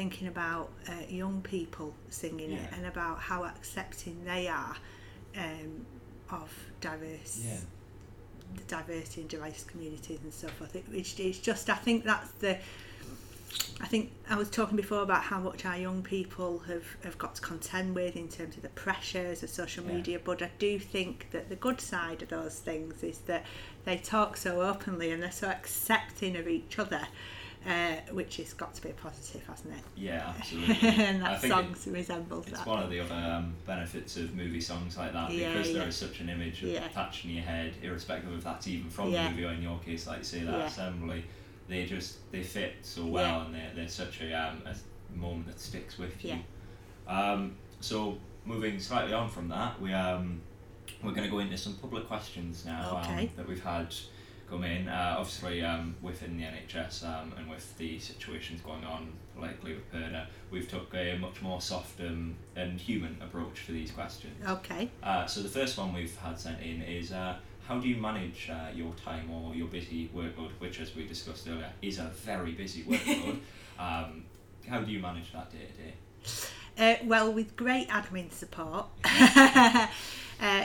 thinking 0.00 0.28
about 0.28 0.70
uh, 0.88 0.92
young 1.10 1.42
people 1.42 1.92
singing 2.08 2.52
it 2.52 2.70
and 2.74 2.86
about 2.86 3.18
how 3.18 3.44
accepting 3.44 4.16
they 4.24 4.48
are 4.48 4.74
um, 5.36 5.84
of 6.30 6.50
diverse 6.80 7.42
Yeah. 7.44 7.58
the 8.56 8.62
diversity 8.64 9.20
in 9.20 9.26
diverse 9.26 9.62
communities 9.64 10.20
and 10.22 10.32
stuff. 10.32 10.62
I 10.62 10.68
think 10.72 10.86
it's, 10.90 11.18
it's 11.20 11.38
just 11.38 11.68
I 11.68 11.74
think 11.74 12.04
that's 12.04 12.30
the 12.44 12.56
I 13.78 13.86
think 13.86 14.10
I 14.30 14.36
was 14.36 14.48
talking 14.48 14.76
before 14.76 15.02
about 15.02 15.22
how 15.24 15.38
much 15.38 15.66
our 15.66 15.76
young 15.76 16.02
people 16.02 16.60
have, 16.60 16.84
have 17.04 17.18
got 17.18 17.34
to 17.34 17.42
contend 17.42 17.94
with 17.94 18.16
in 18.16 18.28
terms 18.28 18.56
of 18.56 18.62
the 18.62 18.68
pressures 18.70 19.42
of 19.42 19.50
social 19.50 19.84
Yeah. 19.84 19.96
media, 19.96 20.18
but 20.24 20.40
I 20.40 20.50
do 20.58 20.78
think 20.78 21.28
that 21.32 21.50
the 21.50 21.56
good 21.56 21.80
side 21.80 22.22
of 22.22 22.28
those 22.30 22.58
things 22.58 23.02
is 23.02 23.18
that 23.30 23.44
they 23.84 23.98
talk 23.98 24.38
so 24.38 24.62
openly 24.62 25.10
and 25.10 25.22
they're 25.22 25.30
so 25.44 25.48
accepting 25.48 26.36
of 26.36 26.48
each 26.48 26.78
other, 26.78 27.06
uh, 27.66 27.96
which 28.12 28.38
has 28.38 28.52
got 28.54 28.74
to 28.74 28.82
be 28.82 28.90
a 28.90 28.94
positive, 28.94 29.46
hasn't 29.46 29.74
it? 29.74 29.80
Yeah, 29.96 30.32
absolutely. 30.38 30.88
and 30.88 31.22
that 31.22 31.40
song 31.42 31.74
it- 31.86 31.90
resembles 31.90 32.46
It's 32.48 32.58
that. 32.58 32.66
one 32.66 32.82
of 32.82 32.90
the 32.90 33.00
other 33.00 33.14
um, 33.14 33.54
benefits 33.66 34.16
of 34.16 34.34
movie 34.34 34.60
songs 34.60 34.96
like 34.96 35.12
that 35.12 35.30
Yeah, 35.30 35.52
because 35.52 35.72
there 35.72 35.82
yeah. 35.82 35.88
is 35.88 35.96
such 35.96 36.20
an 36.20 36.30
image 36.30 36.62
Yeah. 36.62 36.86
attached 36.86 37.24
in 37.24 37.32
your 37.32 37.42
head, 37.44 37.74
irrespective 37.82 38.32
of 38.32 38.42
that 38.44 38.66
even 38.66 38.88
from 38.90 39.12
the 39.12 39.22
movie 39.30 39.44
or 39.44 39.52
in 39.52 39.62
your 39.62 39.78
case, 39.80 40.06
like 40.06 40.24
say 40.24 40.40
that 40.40 40.60
assembly. 40.66 41.24
They 41.68 41.84
just 41.86 42.30
they 42.32 42.42
fit 42.42 42.74
so 42.82 43.06
well 43.06 43.42
and 43.42 43.54
they're, 43.54 43.70
they're 43.76 43.88
such 43.88 44.20
a, 44.22 44.32
um, 44.32 44.62
a 44.66 44.74
moment 45.16 45.46
that 45.46 45.60
sticks 45.60 45.98
with 45.98 46.24
you. 46.24 46.38
Um, 47.06 47.56
so 47.80 48.18
moving 48.44 48.80
slightly 48.80 49.12
on 49.12 49.28
from 49.28 49.48
that, 49.48 49.80
we 49.80 49.92
um, 49.92 50.40
we're 51.02 51.12
going 51.12 51.24
to 51.24 51.30
go 51.30 51.38
into 51.38 51.56
some 51.56 51.74
public 51.74 52.08
questions 52.08 52.64
now 52.66 53.00
Okay. 53.04 53.22
um, 53.24 53.30
that 53.36 53.46
we've 53.48 53.62
had 53.62 53.94
come 54.50 54.64
in. 54.64 54.88
Uh, 54.88 55.16
obviously, 55.18 55.62
um, 55.62 55.94
within 56.02 56.36
the 56.36 56.44
NHS 56.44 57.04
um, 57.04 57.32
and 57.38 57.48
with 57.48 57.76
the 57.78 57.98
situations 57.98 58.60
going 58.60 58.84
on 58.84 59.12
politically 59.36 59.74
with 59.74 59.92
purdah, 59.92 60.26
we've 60.50 60.68
took 60.68 60.92
a 60.94 61.16
much 61.18 61.40
more 61.40 61.60
soft 61.60 62.00
um, 62.00 62.34
and 62.56 62.78
human 62.78 63.16
approach 63.22 63.64
to 63.66 63.72
these 63.72 63.90
questions. 63.90 64.34
Okay. 64.46 64.90
Uh, 65.02 65.26
so 65.26 65.40
the 65.40 65.48
first 65.48 65.78
one 65.78 65.94
we've 65.94 66.16
had 66.16 66.38
sent 66.38 66.60
in 66.60 66.82
is 66.82 67.12
uh, 67.12 67.36
how 67.66 67.78
do 67.78 67.88
you 67.88 67.96
manage 67.96 68.50
uh, 68.50 68.68
your 68.74 68.92
time 68.94 69.30
or 69.30 69.54
your 69.54 69.68
busy 69.68 70.10
workload, 70.14 70.50
which, 70.58 70.80
as 70.80 70.94
we 70.94 71.06
discussed 71.06 71.48
earlier, 71.48 71.70
is 71.80 71.98
a 71.98 72.10
very 72.24 72.52
busy 72.52 72.82
workload. 72.82 73.38
um, 73.78 74.24
how 74.68 74.80
do 74.80 74.90
you 74.90 74.98
manage 74.98 75.32
that 75.32 75.50
day 75.52 75.66
to 75.76 75.82
day? 75.82 75.94
Uh, 76.76 76.96
well, 77.04 77.32
with 77.32 77.56
great 77.56 77.88
admin 77.88 78.32
support. 78.32 78.86
uh, 79.04 79.88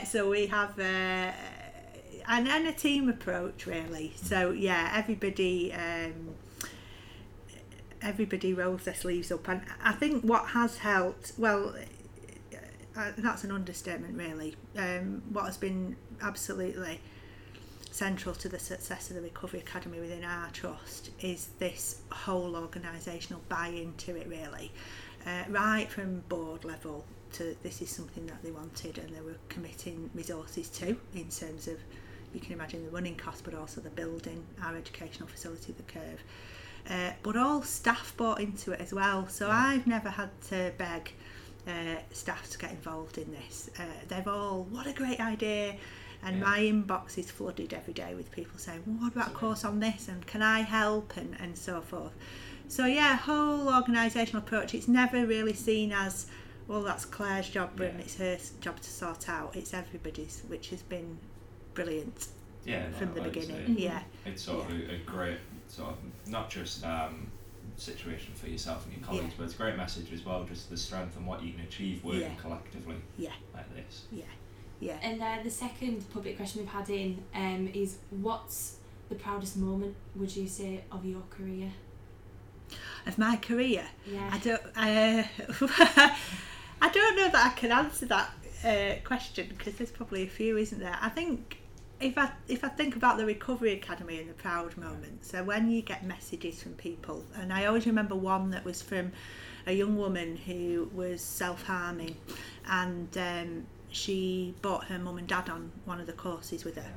so 0.05 0.29
we 0.29 0.47
have 0.47 0.79
uh, 0.79 1.31
and, 2.27 2.47
and 2.47 2.67
a 2.67 2.73
team 2.73 3.09
approach 3.09 3.65
really. 3.65 4.13
So 4.15 4.51
yeah, 4.51 4.91
everybody 4.95 5.73
um, 5.73 6.35
everybody 8.01 8.53
rolls 8.53 8.83
their 8.83 8.95
sleeves 8.95 9.31
up, 9.31 9.47
and 9.47 9.61
I 9.83 9.93
think 9.93 10.23
what 10.23 10.49
has 10.49 10.77
helped. 10.77 11.33
Well, 11.37 11.75
uh, 12.97 13.11
that's 13.17 13.43
an 13.43 13.51
understatement 13.51 14.17
really. 14.17 14.55
Um, 14.77 15.21
what 15.31 15.45
has 15.45 15.57
been 15.57 15.95
absolutely 16.21 16.99
central 17.91 18.35
to 18.35 18.49
the 18.49 18.59
success 18.59 19.09
of 19.09 19.15
the 19.15 19.21
Recovery 19.21 19.61
Academy 19.61 19.99
within 19.99 20.23
our 20.25 20.49
trust 20.51 21.11
is 21.21 21.47
this 21.59 22.01
whole 22.11 22.51
organisational 22.51 23.39
buy-in 23.47 23.93
to 23.93 24.17
it 24.17 24.27
really 24.27 24.69
uh, 25.25 25.43
right 25.49 25.89
from 25.89 26.19
board 26.29 26.63
level 26.63 27.05
to 27.33 27.55
this 27.63 27.81
is 27.81 27.89
something 27.89 28.25
that 28.27 28.41
they 28.43 28.51
wanted 28.51 28.97
and 28.97 29.15
they 29.15 29.21
were 29.21 29.37
committing 29.49 30.09
resources 30.13 30.69
to 30.69 30.97
in 31.13 31.29
terms 31.29 31.67
of 31.67 31.77
you 32.35 32.41
can 32.41 32.53
imagine 32.53 32.83
the 32.85 32.91
running 32.91 33.15
costs 33.15 33.41
but 33.41 33.53
also 33.55 33.81
the 33.81 33.89
building 33.89 34.43
our 34.63 34.75
educational 34.75 35.27
facility 35.27 35.73
the 35.73 35.83
curve. 35.83 36.21
Uh, 36.89 37.11
but 37.23 37.35
all 37.35 37.63
staff 37.63 38.13
bought 38.17 38.39
into 38.39 38.71
it 38.71 38.79
as 38.79 38.93
well 38.93 39.27
so 39.27 39.49
I've 39.49 39.87
never 39.87 40.09
had 40.09 40.29
to 40.49 40.71
beg 40.77 41.13
uh, 41.67 41.95
staff 42.11 42.47
to 42.51 42.57
get 42.59 42.69
involved 42.71 43.17
in 43.17 43.31
this. 43.31 43.71
Uh, 43.79 43.83
they've 44.07 44.27
all 44.27 44.67
what 44.69 44.85
a 44.85 44.93
great 44.93 45.19
idea 45.19 45.75
and 46.23 46.37
Yeah. 46.37 46.43
my 46.43 46.59
inbox 46.59 47.17
is 47.17 47.31
flooded 47.31 47.73
every 47.73 47.93
day 47.93 48.13
with 48.15 48.31
people 48.31 48.59
saying 48.59 48.83
well, 48.85 48.97
what 49.01 49.13
about 49.13 49.29
a 49.29 49.33
course 49.33 49.63
on 49.65 49.79
this 49.79 50.07
and 50.07 50.27
can 50.27 50.41
I 50.43 50.59
help? 50.61 51.17
and, 51.17 51.35
and 51.39 51.57
so 51.57 51.81
forth. 51.81 52.13
So 52.67 52.85
yeah, 52.85 53.15
whole 53.15 53.65
organisational 53.67 54.39
approach. 54.39 54.73
It's 54.73 54.87
never 54.87 55.25
really 55.25 55.53
seen 55.53 55.91
as, 55.91 56.25
well, 56.67 56.81
that's 56.81 57.05
Claire's 57.05 57.49
job 57.49 57.79
and 57.79 57.99
it's 57.99 58.17
her 58.17 58.37
job 58.59 58.79
to 58.79 58.89
sort 58.89 59.29
out. 59.29 59.55
It's 59.55 59.73
everybody's, 59.73 60.41
which 60.47 60.69
has 60.69 60.81
been 60.81 61.17
brilliant 61.75 62.27
Yeah, 62.65 62.87
no, 62.89 62.97
from 62.97 63.13
the 63.13 63.21
like 63.21 63.29
I 63.37 63.39
beginning. 63.41 63.75
say, 63.77 63.83
Yeah, 63.83 64.01
It's 64.25 64.41
sort 64.41 64.65
of 64.65 64.71
a, 64.71 64.93
a 64.95 64.97
great 65.05 65.37
sort 65.67 65.89
of 65.91 65.97
not 66.27 66.49
just 66.49 66.83
um, 66.83 67.27
situation 67.77 68.33
for 68.33 68.47
yourself 68.47 68.85
and 68.85 68.95
your 68.95 69.05
colleagues, 69.05 69.25
Yeah. 69.27 69.33
but 69.37 69.43
it's 69.45 69.53
a 69.53 69.57
great 69.57 69.77
message 69.77 70.11
as 70.13 70.25
well, 70.25 70.43
just 70.45 70.69
the 70.69 70.77
strength 70.77 71.15
and 71.17 71.27
what 71.27 71.43
you 71.43 71.51
can 71.53 71.61
achieve 71.61 72.03
working 72.03 72.21
Yeah. 72.21 72.29
collectively 72.41 72.95
yeah, 73.17 73.31
like 73.53 73.73
this. 73.75 74.03
yeah, 74.11 74.23
yeah. 74.79 74.97
And 75.03 75.21
uh, 75.21 75.37
the 75.43 75.51
second 75.51 76.05
public 76.13 76.37
question 76.37 76.61
we've 76.61 76.69
had 76.71 76.89
in 76.89 77.23
um, 77.33 77.69
is 77.73 77.97
what's 78.09 78.77
the 79.09 79.15
proudest 79.15 79.57
moment, 79.57 79.95
would 80.15 80.35
you 80.35 80.47
say, 80.47 80.83
of 80.91 81.05
your 81.05 81.21
career? 81.29 81.71
Of 83.05 83.17
my 83.19 83.35
career, 83.35 83.85
Yeah. 84.11 84.29
I 84.33 84.37
don't. 84.39 84.61
Uh, 84.75 85.23
I 86.81 86.89
don't 86.89 87.15
know 87.15 87.29
that 87.29 87.51
I 87.53 87.59
can 87.59 87.71
answer 87.71 88.05
that 88.07 88.31
uh, 88.63 88.95
question 89.07 89.47
because 89.55 89.75
there's 89.75 89.91
probably 89.91 90.23
a 90.23 90.27
few, 90.27 90.57
isn't 90.57 90.79
there? 90.79 90.97
I 91.01 91.09
think 91.09 91.59
if 91.99 92.17
I 92.17 92.29
if 92.47 92.63
I 92.63 92.67
think 92.69 92.95
about 92.95 93.17
the 93.17 93.25
Recovery 93.25 93.73
Academy 93.73 94.19
and 94.19 94.29
the 94.29 94.33
proud 94.33 94.75
moments, 94.77 95.31
so 95.31 95.43
when 95.43 95.69
you 95.69 95.81
get 95.81 96.05
messages 96.05 96.61
from 96.61 96.73
people, 96.73 97.23
and 97.35 97.51
I 97.53 97.65
always 97.65 97.85
remember 97.87 98.15
one 98.15 98.51
that 98.51 98.65
was 98.65 98.81
from 98.81 99.11
a 99.67 99.73
young 99.73 99.97
woman 99.97 100.35
who 100.37 100.89
was 100.93 101.21
self 101.21 101.63
harming, 101.63 102.15
and 102.69 103.17
um, 103.17 103.65
she 103.89 104.53
brought 104.61 104.83
her 104.85 104.99
mum 104.99 105.17
and 105.17 105.27
dad 105.27 105.49
on 105.49 105.71
one 105.85 106.01
of 106.01 106.05
the 106.07 106.13
courses 106.13 106.65
with 106.65 106.75
her, 106.75 106.91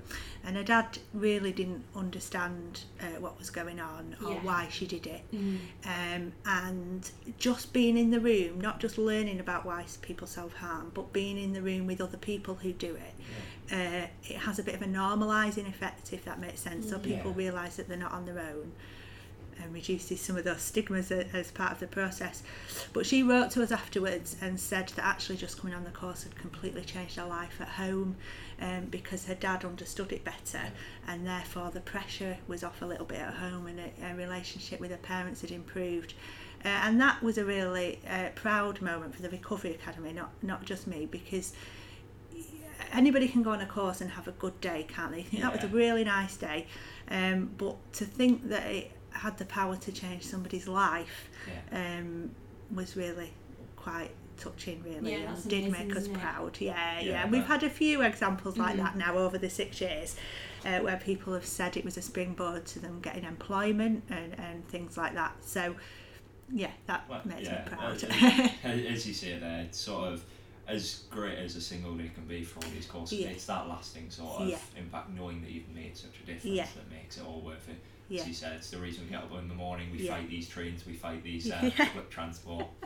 and 0.44 0.56
her 0.56 0.64
dad 0.64 0.98
really 1.14 1.52
didn't 1.52 1.84
understand 1.94 2.80
uh, 3.00 3.20
what 3.20 3.38
was 3.38 3.50
going 3.50 3.78
on 3.78 4.16
or 4.24 4.32
Yeah. 4.32 4.42
why 4.42 4.68
she 4.70 4.84
did 4.86 5.06
it. 5.06 5.22
Mm. 5.32 5.58
um, 5.86 6.32
and 6.44 7.10
just 7.38 7.72
being 7.72 7.96
in 7.96 8.10
the 8.10 8.18
room, 8.20 8.60
not 8.60 8.80
just 8.80 8.98
learning 8.98 9.38
about 9.38 9.64
why 9.64 9.84
people 10.02 10.26
self 10.26 10.54
harm, 10.54 10.90
but 10.92 11.12
being 11.12 11.38
in 11.38 11.52
the 11.52 11.62
room 11.62 11.86
with 11.86 12.00
other 12.00 12.18
people 12.18 12.56
who 12.56 12.72
do 12.72 12.96
it, 12.96 13.14
uh, 13.72 14.06
it 14.24 14.36
has 14.36 14.58
a 14.58 14.62
bit 14.62 14.74
of 14.74 14.82
a 14.82 14.86
normalising 14.86 15.68
effect, 15.68 16.12
if 16.12 16.24
that 16.24 16.40
makes 16.40 16.60
sense. 16.60 16.88
So 16.88 16.98
people 16.98 17.30
Yeah. 17.30 17.36
realise 17.36 17.76
that 17.76 17.88
they're 17.88 17.96
not 17.98 18.12
on 18.12 18.24
their 18.24 18.38
own 18.38 18.72
and 19.60 19.74
reduces 19.74 20.20
some 20.20 20.36
of 20.36 20.44
those 20.44 20.62
stigmas 20.62 21.10
as 21.10 21.50
part 21.50 21.72
of 21.72 21.80
the 21.80 21.86
process. 21.88 22.42
But 22.92 23.06
she 23.06 23.22
wrote 23.24 23.50
to 23.52 23.62
us 23.62 23.72
afterwards 23.72 24.36
and 24.40 24.58
said 24.58 24.88
that 24.90 25.04
actually 25.04 25.36
just 25.36 25.58
coming 25.60 25.74
on 25.74 25.82
the 25.84 25.90
course 25.90 26.22
had 26.22 26.36
completely 26.36 26.82
changed 26.82 27.16
her 27.16 27.24
life 27.26 27.60
at 27.60 27.68
home 27.68 28.16
um, 28.60 28.84
because 28.84 29.26
her 29.26 29.34
dad 29.34 29.64
understood 29.64 30.12
it 30.12 30.24
better 30.24 30.62
and 31.08 31.26
therefore 31.26 31.70
the 31.72 31.80
pressure 31.80 32.36
was 32.46 32.62
off 32.62 32.82
a 32.82 32.86
little 32.86 33.06
bit 33.06 33.18
at 33.18 33.34
home 33.34 33.66
and 33.66 33.80
her, 33.80 34.08
her 34.08 34.14
relationship 34.14 34.78
with 34.78 34.92
her 34.92 34.96
parents 34.98 35.40
had 35.40 35.50
improved. 35.50 36.14
Uh, 36.64 36.68
and 36.68 37.00
that 37.00 37.20
was 37.22 37.36
a 37.38 37.44
really 37.44 38.00
uh, 38.08 38.28
proud 38.34 38.80
moment 38.80 39.14
for 39.14 39.22
the 39.22 39.30
Recovery 39.30 39.70
Academy, 39.72 40.12
not 40.12 40.30
not 40.42 40.64
just 40.64 40.86
me, 40.88 41.06
because 41.06 41.52
anybody 42.92 43.28
can 43.28 43.42
go 43.42 43.50
on 43.50 43.60
a 43.60 43.66
course 43.66 44.00
and 44.00 44.10
have 44.10 44.28
a 44.28 44.32
good 44.32 44.60
day, 44.60 44.86
can't 44.88 45.12
they? 45.12 45.22
That 45.40 45.52
was 45.52 45.64
a 45.64 45.68
really 45.68 46.04
nice 46.04 46.36
day, 46.36 46.66
um, 47.10 47.50
but 47.58 47.76
to 47.94 48.04
think 48.04 48.48
that 48.48 48.66
it 48.66 48.92
had 49.10 49.36
the 49.38 49.44
power 49.44 49.76
to 49.76 49.92
change 49.92 50.22
somebody's 50.24 50.68
life 50.68 51.28
Yeah. 51.72 51.98
um, 51.98 52.30
was 52.74 52.96
really 52.96 53.32
quite 53.76 54.10
touching 54.36 54.80
really 54.84 55.12
Yeah, 55.12 55.32
and 55.34 55.48
did 55.48 55.64
amazing, 55.66 55.88
make 55.88 55.96
us 55.96 56.06
proud. 56.06 56.58
Yeah 56.60 57.00
yeah, 57.00 57.10
Yeah, 57.10 57.28
we've 57.28 57.46
had 57.46 57.64
a 57.64 57.70
few 57.70 58.02
examples 58.02 58.56
like 58.56 58.74
Mhm. 58.76 58.84
that 58.84 58.96
now 58.96 59.16
over 59.18 59.36
the 59.38 59.50
six 59.50 59.80
years 59.80 60.14
uh, 60.64 60.78
where 60.78 60.96
people 60.96 61.32
have 61.34 61.44
said 61.46 61.76
it 61.76 61.84
was 61.84 61.96
a 61.96 62.02
springboard 62.02 62.64
to 62.66 62.78
them 62.78 63.00
getting 63.00 63.24
employment 63.24 64.04
and, 64.08 64.38
and 64.38 64.68
things 64.68 64.96
like 64.96 65.14
that. 65.14 65.32
So 65.44 65.74
yeah 66.52 66.70
that 66.86 67.08
Well, 67.08 67.20
makes 67.24 67.48
yeah, 67.48 67.62
me 67.64 67.76
proud 67.76 68.04
as 68.64 68.84
as 68.86 69.06
you 69.08 69.14
say 69.14 69.38
there, 69.38 69.60
it's 69.62 69.78
sort 69.78 70.12
of 70.12 70.24
as 70.68 71.04
great 71.10 71.38
as 71.38 71.56
a 71.56 71.60
single 71.60 71.94
day 71.94 72.10
can 72.14 72.24
be 72.26 72.44
for 72.44 72.62
all 72.64 72.70
these 72.72 72.86
courses. 72.86 73.18
Yeah. 73.18 73.28
It's 73.28 73.46
that 73.46 73.68
lasting 73.68 74.10
sort 74.10 74.42
of 74.42 74.48
Yeah. 74.48 74.58
impact, 74.76 75.10
knowing 75.10 75.40
that 75.42 75.50
you've 75.50 75.68
made 75.70 75.96
such 75.96 76.10
a 76.22 76.26
difference 76.26 76.44
Yeah. 76.44 76.66
that 76.76 76.90
makes 76.90 77.16
it 77.16 77.24
all 77.24 77.40
worth 77.40 77.68
it. 77.68 77.76
Yeah. 78.10 78.20
As 78.22 78.28
you 78.28 78.34
said, 78.34 78.52
it's 78.56 78.70
the 78.70 78.78
reason 78.78 79.04
we 79.04 79.10
get 79.10 79.22
up 79.22 79.32
in 79.32 79.48
the 79.48 79.54
morning. 79.54 79.90
We 79.90 80.06
fight 80.06 80.28
these 80.30 80.48
trains. 80.48 80.84
We 80.86 80.94
fight 80.94 81.22
these 81.22 81.50
uh, 81.50 81.70
public 81.76 82.10
transport. 82.10 82.66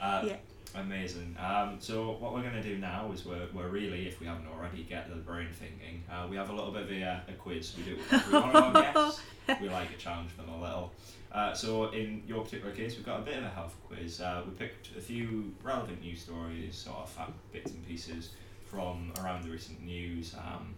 Uh. 0.00 0.28
Amazing. 0.74 1.36
Um, 1.38 1.76
so 1.80 2.12
what 2.20 2.34
we're 2.34 2.42
going 2.42 2.54
to 2.54 2.62
do 2.62 2.78
now 2.78 3.10
is 3.12 3.24
we're, 3.24 3.48
we're 3.54 3.68
really, 3.68 4.06
if 4.06 4.20
we 4.20 4.26
haven't 4.26 4.46
already, 4.46 4.82
get 4.82 5.08
the 5.08 5.16
brain 5.16 5.48
thinking. 5.52 6.02
Uh, 6.10 6.26
we 6.28 6.36
have 6.36 6.50
a 6.50 6.52
little 6.52 6.70
bit 6.70 6.82
of 6.82 6.90
a, 6.90 7.02
uh, 7.02 7.20
a 7.28 7.32
quiz. 7.32 7.74
We 7.76 7.84
do 7.84 7.92
it 7.92 7.98
with 7.98 8.12
every 8.12 8.40
one 8.40 8.56
our 8.56 8.72
guests. 8.72 9.20
We 9.62 9.70
like 9.70 9.90
to 9.90 9.96
challenge 9.96 10.36
them 10.36 10.50
a 10.50 10.60
little. 10.60 10.92
Uh, 11.32 11.54
so 11.54 11.90
in 11.92 12.22
your 12.26 12.44
particular 12.44 12.74
case, 12.74 12.96
we've 12.96 13.06
got 13.06 13.20
a 13.20 13.22
bit 13.22 13.38
of 13.38 13.44
a 13.44 13.48
health 13.48 13.74
quiz. 13.86 14.20
Uh, 14.20 14.42
we 14.46 14.52
picked 14.52 14.94
a 14.94 15.00
few 15.00 15.54
relevant 15.62 16.02
news 16.02 16.20
stories, 16.20 16.76
sort 16.76 16.98
of 16.98 17.08
fact 17.08 17.32
bits 17.50 17.70
and 17.70 17.86
pieces 17.88 18.32
from 18.66 19.10
around 19.22 19.44
the 19.44 19.50
recent 19.50 19.82
news. 19.82 20.34
Um, 20.34 20.74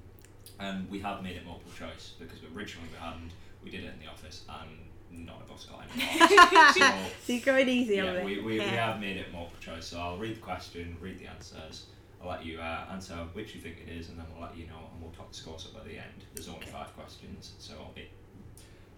and 0.61 0.89
we 0.89 1.01
have 1.01 1.23
made 1.23 1.37
it 1.37 1.45
multiple 1.45 1.73
choice 1.77 2.15
because 2.21 2.39
originally 2.55 2.89
we 2.93 2.99
hadn't. 2.99 3.33
We 3.65 3.71
did 3.71 3.83
it 3.85 3.93
in 3.93 3.99
the 3.99 4.07
office 4.11 4.45
and 4.49 4.71
none 5.11 5.37
of 5.43 5.51
us 5.51 5.67
got 5.67 5.85
any 5.95 6.05
marks. 6.19 6.79
so 6.79 6.93
so 7.27 7.33
you're 7.33 7.43
going 7.43 7.69
easy 7.69 8.01
on 8.01 8.07
yeah, 8.07 8.25
me 8.25 8.37
we, 8.37 8.43
we, 8.43 8.53
we 8.59 8.59
have 8.61 9.01
made 9.01 9.17
it 9.17 9.33
multiple 9.33 9.59
choice. 9.61 9.87
So 9.87 9.99
I'll 10.01 10.17
read 10.19 10.37
the 10.37 10.41
question, 10.41 10.97
read 11.01 11.19
the 11.19 11.27
answers. 11.27 11.87
I'll 12.23 12.29
let 12.29 12.45
you 12.45 12.59
uh, 12.61 12.85
answer 12.93 13.15
which 13.33 13.55
you 13.55 13.61
think 13.61 13.77
it 13.87 13.91
is, 13.91 14.11
and 14.11 14.19
then 14.19 14.27
we'll 14.33 14.43
let 14.47 14.57
you 14.57 14.67
know, 14.67 14.91
and 14.93 15.03
we'll 15.03 15.13
talk 15.13 15.31
the 15.31 15.37
scores 15.37 15.67
up 15.73 15.81
at 15.81 15.87
the 15.87 15.97
end. 15.97 16.25
There's 16.35 16.49
only 16.49 16.61
Okay. 16.61 16.71
five 16.71 16.95
questions, 16.95 17.53
so 17.59 17.73
it. 17.97 18.11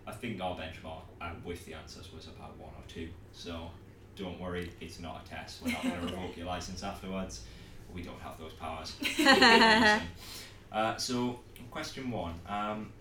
I 0.06 0.10
think 0.12 0.40
our 0.40 0.56
benchmark 0.56 1.02
uh, 1.20 1.30
with 1.44 1.64
the 1.64 1.74
answers 1.74 2.12
was 2.12 2.26
about 2.26 2.58
one 2.58 2.70
or 2.70 2.82
two. 2.88 3.08
So 3.32 3.70
don't 4.16 4.40
worry, 4.40 4.72
it's 4.80 4.98
not 4.98 5.22
a 5.24 5.28
test. 5.28 5.62
We're 5.62 5.70
not 5.70 5.82
going 5.84 5.94
to 6.00 6.06
revoke 6.06 6.36
your 6.36 6.46
license 6.46 6.82
afterwards. 6.82 7.42
We 7.94 8.02
don't 8.02 8.18
have 8.20 8.36
those 8.38 8.52
powers. 8.54 8.96
uh, 10.72 10.96
so 10.96 11.38
question 11.70 12.10
one: 12.10 12.34
um, 12.48 12.92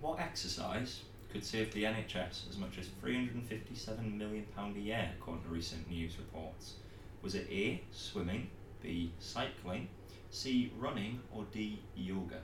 What 0.00 0.18
exercise 0.18 1.02
could 1.32 1.44
save 1.44 1.72
the 1.72 1.84
NHS 1.84 2.48
as 2.50 2.58
much 2.58 2.78
as 2.78 2.88
£357 3.02 4.16
million 4.16 4.46
a 4.58 4.78
year, 4.78 5.10
according 5.18 5.42
to 5.44 5.48
recent 5.48 5.88
news 5.88 6.18
reports? 6.18 6.74
Was 7.22 7.34
it 7.34 7.46
A, 7.50 7.82
swimming, 7.90 8.50
B, 8.82 9.12
cycling, 9.18 9.88
C, 10.30 10.72
running, 10.78 11.20
or 11.32 11.44
D, 11.52 11.80
yoga? 11.96 12.40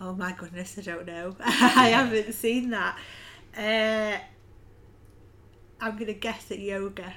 Oh 0.00 0.14
my 0.14 0.32
goodness, 0.32 0.76
I 0.78 0.82
don't 0.82 1.06
know. 1.06 1.36
I 1.40 1.88
haven't 1.90 2.32
seen 2.32 2.70
that. 2.70 2.98
Uh, 3.56 4.18
I'm 5.80 5.92
going 5.92 6.06
to 6.06 6.14
guess 6.14 6.50
at 6.50 6.58
yoga. 6.58 7.12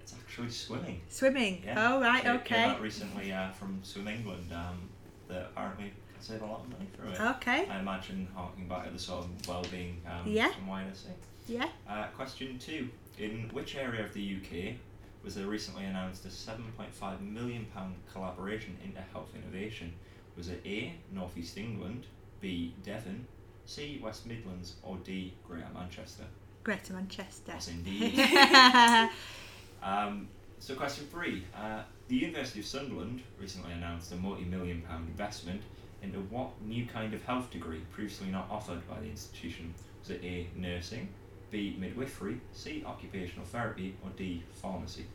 It's 0.00 0.14
actually 0.14 0.50
swimming. 0.50 1.02
Swimming. 1.08 1.62
Yeah. 1.66 1.94
Oh, 1.94 2.00
right, 2.00 2.22
Came- 2.22 2.40
Came 2.40 2.70
out 2.70 2.76
okay. 2.76 2.82
recently 2.82 3.32
uh, 3.32 3.50
from 3.50 3.80
Swim 3.82 4.08
England 4.08 4.52
um, 4.54 4.88
that 5.28 5.50
apparently 5.54 5.92
save 6.24 6.42
a 6.42 6.46
lot 6.46 6.60
of 6.60 6.70
money 6.70 6.86
through 6.96 7.10
it. 7.10 7.20
Okay. 7.36 7.66
I 7.68 7.78
imagine 7.80 8.26
harking 8.34 8.66
back 8.66 8.86
to 8.86 8.90
the 8.90 8.98
sort 8.98 9.24
of 9.24 9.48
well-being 9.48 10.00
um, 10.06 10.26
Yeah. 10.26 10.50
and 10.56 10.66
wider 10.66 10.94
say. 10.94 11.10
Yeah. 11.46 11.68
Uh, 11.88 12.06
question 12.16 12.58
two. 12.58 12.88
In 13.18 13.50
which 13.52 13.76
area 13.76 14.04
of 14.04 14.12
the 14.14 14.36
UK 14.36 14.74
was 15.22 15.34
there 15.34 15.46
recently 15.46 15.84
announced 15.84 16.24
a 16.24 16.28
£7.5 16.28 17.20
million 17.20 17.66
collaboration 18.12 18.76
into 18.84 19.00
health 19.12 19.28
innovation? 19.34 19.92
Was 20.36 20.48
it 20.48 20.60
A, 20.64 20.94
North 21.12 21.36
East 21.36 21.56
England, 21.58 22.06
B, 22.40 22.74
Devon, 22.82 23.26
C, 23.66 24.00
West 24.02 24.26
Midlands, 24.26 24.74
or 24.82 24.96
D, 25.04 25.34
Greater 25.46 25.68
Manchester? 25.74 26.24
Greater 26.64 26.94
Manchester. 26.94 27.52
Yes, 27.52 27.68
indeed. 27.68 28.18
um, 29.82 30.28
so, 30.58 30.74
question 30.74 31.06
three. 31.10 31.44
Uh, 31.54 31.82
the 32.08 32.16
University 32.16 32.60
of 32.60 32.66
Sunderland 32.66 33.20
recently 33.40 33.72
announced 33.72 34.12
a 34.12 34.16
multi 34.16 34.44
million 34.44 34.82
pound 34.82 35.06
investment 35.08 35.60
into 36.04 36.18
what 36.20 36.50
new 36.62 36.86
kind 36.86 37.14
of 37.14 37.24
health 37.24 37.50
degree 37.50 37.80
previously 37.92 38.28
not 38.28 38.48
offered 38.50 38.86
by 38.88 39.00
the 39.00 39.06
institution? 39.06 39.74
Was 40.00 40.10
it 40.10 40.20
A, 40.22 40.48
nursing, 40.56 41.08
B, 41.50 41.76
midwifery, 41.78 42.40
C, 42.52 42.84
occupational 42.86 43.44
therapy, 43.46 43.96
or 44.04 44.10
D, 44.16 44.42
pharmacy? 44.52 45.06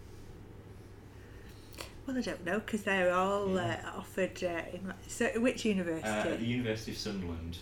well, 2.08 2.18
I 2.18 2.22
don't 2.22 2.44
know 2.44 2.60
because 2.60 2.82
they're 2.84 3.14
all 3.14 3.54
Yeah. 3.54 3.82
uh, 3.94 4.00
offered. 4.00 4.44
Uh, 4.44 4.62
in, 4.74 4.94
so, 5.08 5.28
which 5.40 5.64
university? 5.66 6.08
Uh, 6.10 6.38
the 6.38 6.46
University 6.46 6.92
of 6.92 6.98
Sunderland. 6.98 7.58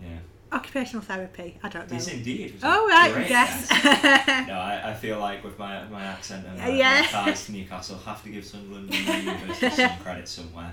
Yeah. 0.00 0.18
Occupational 0.50 1.02
therapy. 1.02 1.58
I 1.62 1.68
don't 1.68 1.90
know. 1.90 1.96
This 1.96 2.08
indeed. 2.08 2.54
Oh, 2.62 2.88
right, 2.88 3.12
great 3.12 3.28
yes. 3.28 3.68
guess. 3.68 4.48
no, 4.48 4.54
I, 4.54 4.90
I 4.90 4.94
feel 4.94 5.18
like 5.20 5.44
with 5.44 5.58
my, 5.58 5.84
my 5.88 6.02
accent 6.02 6.46
and 6.46 6.58
my, 6.58 6.68
Yeah. 6.70 7.00
my 7.02 7.06
ties 7.06 7.44
to 7.46 7.52
Newcastle, 7.52 7.98
I 8.06 8.10
have 8.10 8.22
to 8.22 8.30
give 8.30 8.44
Sunderland 8.46 8.88
and 8.94 9.24
University 9.24 9.70
some 9.76 9.98
credit 9.98 10.26
somewhere. 10.26 10.72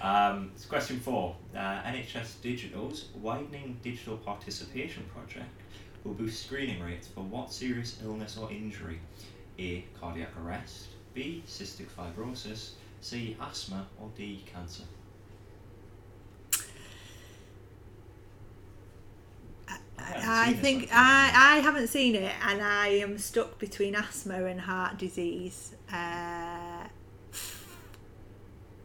Um, 0.00 0.50
so 0.56 0.68
question 0.68 0.98
four. 0.98 1.36
Uh, 1.54 1.58
NHS 1.82 2.40
Digital's 2.42 3.10
Widening 3.14 3.78
Digital 3.82 4.16
Participation 4.16 5.04
Project 5.14 5.46
will 6.02 6.14
boost 6.14 6.44
screening 6.44 6.82
rates 6.82 7.06
for 7.06 7.20
what 7.20 7.52
serious 7.52 8.00
illness 8.04 8.36
or 8.36 8.50
injury? 8.50 8.98
A. 9.58 9.84
Cardiac 10.00 10.30
arrest. 10.44 10.88
B. 11.14 11.44
Cystic 11.46 11.86
fibrosis. 11.96 12.70
C. 13.02 13.36
Asthma. 13.40 13.86
Or 14.00 14.10
D. 14.16 14.42
Cancer. 14.52 14.82
I 20.24 20.52
think. 20.54 20.88
I, 20.92 21.56
I 21.56 21.58
haven't 21.60 21.88
seen 21.88 22.14
it 22.14 22.32
and 22.42 22.62
I 22.62 22.88
am 22.88 23.18
stuck 23.18 23.58
between 23.58 23.94
asthma 23.94 24.44
and 24.44 24.60
heart 24.60 24.98
disease. 24.98 25.74
Uh, 25.92 25.96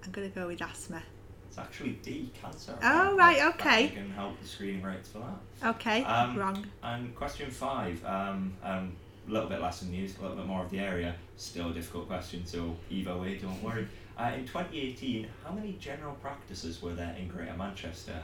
I'm 0.08 0.12
going 0.12 0.30
to 0.30 0.36
go 0.36 0.48
with 0.48 0.62
asthma. 0.62 1.02
It's 1.50 1.58
actually 1.58 1.94
D. 2.04 2.32
Cancer. 2.40 2.78
Oh, 2.84 3.16
right, 3.16 3.44
okay. 3.56 3.88
can 3.90 4.12
help 4.12 4.40
the 4.42 4.48
screening 4.48 4.84
rates 4.84 5.10
for 5.10 5.20
that. 5.20 5.70
Okay, 5.70 6.04
Um, 6.04 6.38
wrong. 6.38 6.66
And 6.84 7.16
question 7.16 7.50
five, 7.50 8.04
um, 8.06 8.54
um, 8.64 8.94
a 9.28 9.32
little 9.32 9.50
bit 9.50 9.62
less 9.62 9.82
in 9.82 9.92
news, 9.92 10.18
a 10.18 10.22
little 10.22 10.38
bit 10.38 10.46
more 10.46 10.64
of 10.64 10.70
the 10.70 10.80
area. 10.80 11.16
Still 11.36 11.72
a 11.72 11.74
difficult 11.74 12.08
question, 12.08 12.46
so 12.46 12.76
either 12.90 13.16
way, 13.18 13.38
don't 13.38 13.62
worry. 13.64 13.88
Uh, 14.18 14.32
in 14.36 14.46
2018, 14.46 15.28
how 15.44 15.52
many 15.52 15.74
general 15.80 16.16
practices 16.16 16.82
were 16.82 16.94
there 16.94 17.16
in 17.20 17.28
Greater 17.28 17.56
Manchester? 17.58 18.22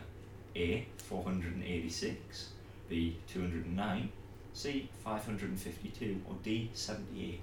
A. 0.56 0.86
486, 0.97 2.49
B. 2.93 3.17
209, 3.34 4.08
C. 4.53 4.88
552, 5.03 6.21
or 6.29 6.36
D. 6.43 6.69
78? 6.75 7.41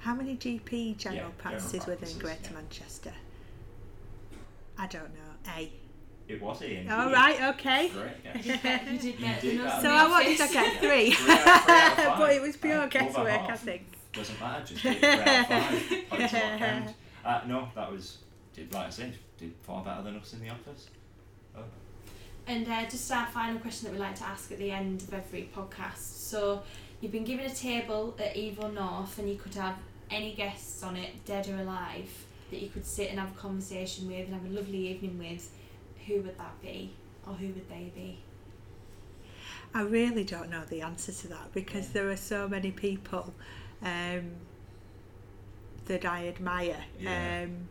How 0.00 0.12
many 0.12 0.34
GP 0.36 0.96
general 0.96 1.16
general 1.16 1.32
practices 1.38 1.86
within 1.86 1.98
practices, 1.98 2.18
Greater 2.18 2.40
yeah. 2.50 2.54
Manchester? 2.54 3.12
I 4.76 4.88
don't 4.88 5.04
know. 5.14 5.52
A. 5.56 5.70
It 6.26 6.42
was 6.42 6.62
A. 6.62 6.74
Indeed. 6.78 6.90
All 6.90 7.12
right, 7.12 7.42
okay. 7.54 7.90
Great 7.90 8.24
guess. 8.24 8.44
You 8.44 8.52
did 8.54 8.62
get, 8.62 8.86
you 8.92 8.98
did 8.98 9.18
get 9.20 9.40
did 9.40 9.58
the 9.60 9.62
that. 9.62 9.70
notes 9.70 9.82
So 9.82 9.88
I 9.88 10.04
the 10.04 10.10
what 10.10 10.24
did 10.24 10.52
get? 10.52 10.80
Three. 10.80 11.10
Three 11.12 11.32
out 11.32 11.64
three 11.64 11.74
out 11.76 11.96
five. 11.96 12.18
but 12.18 12.32
it 12.32 12.42
was 12.42 12.56
pure 12.56 12.80
Uh, 12.80 12.86
guesswork, 12.88 13.28
I 13.28 13.56
think. 13.56 13.82
Doesn't 14.12 14.40
matter, 14.40 14.64
just 14.66 14.82
take 14.82 15.00
it 15.00 15.04
out 15.04 15.28
of 15.28 15.46
five. 15.46 16.08
Points 16.10 16.32
not. 16.32 16.94
Uh, 17.24 17.40
no, 17.46 17.68
that 17.76 17.92
was, 17.92 18.18
did 18.52 18.74
like 18.74 18.88
I 18.88 18.90
said, 18.90 19.14
did 19.38 19.54
far 19.62 19.84
better 19.84 20.02
than 20.02 20.16
us 20.16 20.32
in 20.32 20.40
the 20.40 20.48
office. 20.50 20.88
Oh. 21.56 21.62
And 22.46 22.66
uh, 22.68 22.84
just 22.88 23.10
our 23.12 23.26
final 23.26 23.58
question 23.60 23.86
that 23.88 23.94
we 23.94 24.00
like 24.00 24.16
to 24.16 24.24
ask 24.24 24.50
at 24.50 24.58
the 24.58 24.70
end 24.70 25.02
of 25.02 25.14
every 25.14 25.48
podcast. 25.56 25.98
So 25.98 26.62
you've 27.00 27.12
been 27.12 27.24
given 27.24 27.46
a 27.46 27.54
table 27.54 28.14
at 28.18 28.34
Evo 28.34 28.72
North, 28.72 29.18
and 29.18 29.28
you 29.28 29.36
could 29.36 29.54
have 29.54 29.76
any 30.10 30.34
guests 30.34 30.82
on 30.82 30.96
it, 30.96 31.24
dead 31.24 31.48
or 31.48 31.56
alive, 31.56 32.10
that 32.50 32.60
you 32.60 32.68
could 32.68 32.84
sit 32.84 33.10
and 33.10 33.18
have 33.18 33.30
a 33.30 33.40
conversation 33.40 34.08
with 34.08 34.26
and 34.26 34.34
have 34.34 34.44
a 34.44 34.48
lovely 34.54 34.88
evening 34.88 35.18
with. 35.18 35.50
Who 36.06 36.20
would 36.22 36.36
that 36.36 36.60
be, 36.60 36.90
or 37.26 37.34
who 37.34 37.46
would 37.46 37.68
they 37.68 37.92
be? 37.94 38.18
I 39.72 39.82
really 39.82 40.24
don't 40.24 40.50
know 40.50 40.64
the 40.68 40.82
answer 40.82 41.12
to 41.12 41.28
that 41.28 41.52
because 41.54 41.86
Yeah. 41.86 41.92
there 41.94 42.10
are 42.10 42.16
so 42.16 42.48
many 42.48 42.72
people 42.72 43.32
um, 43.82 44.32
that 45.86 46.04
I 46.04 46.28
admire. 46.28 46.84
Yeah. 46.98 47.44
Um, 47.44 47.68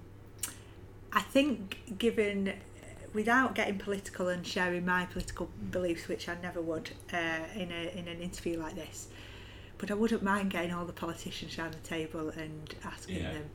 I 1.13 1.21
think, 1.21 1.97
given 1.97 2.53
without 3.13 3.55
getting 3.55 3.77
political 3.77 4.27
and 4.29 4.45
sharing 4.45 4.85
my 4.85 5.05
political 5.05 5.49
beliefs, 5.71 6.07
which 6.07 6.29
I 6.29 6.35
never 6.41 6.61
would 6.61 6.91
uh, 7.13 7.17
in 7.55 7.71
a 7.71 7.97
in 7.97 8.07
an 8.07 8.19
interview 8.21 8.59
like 8.59 8.75
this, 8.75 9.07
but 9.77 9.91
I 9.91 9.95
wouldn't 9.95 10.23
mind 10.23 10.51
getting 10.51 10.73
all 10.73 10.85
the 10.85 10.93
politicians 10.93 11.57
around 11.57 11.73
the 11.73 11.87
table 11.87 12.29
and 12.29 12.73
asking 12.85 13.17
Yeah. 13.17 13.33
them 13.33 13.49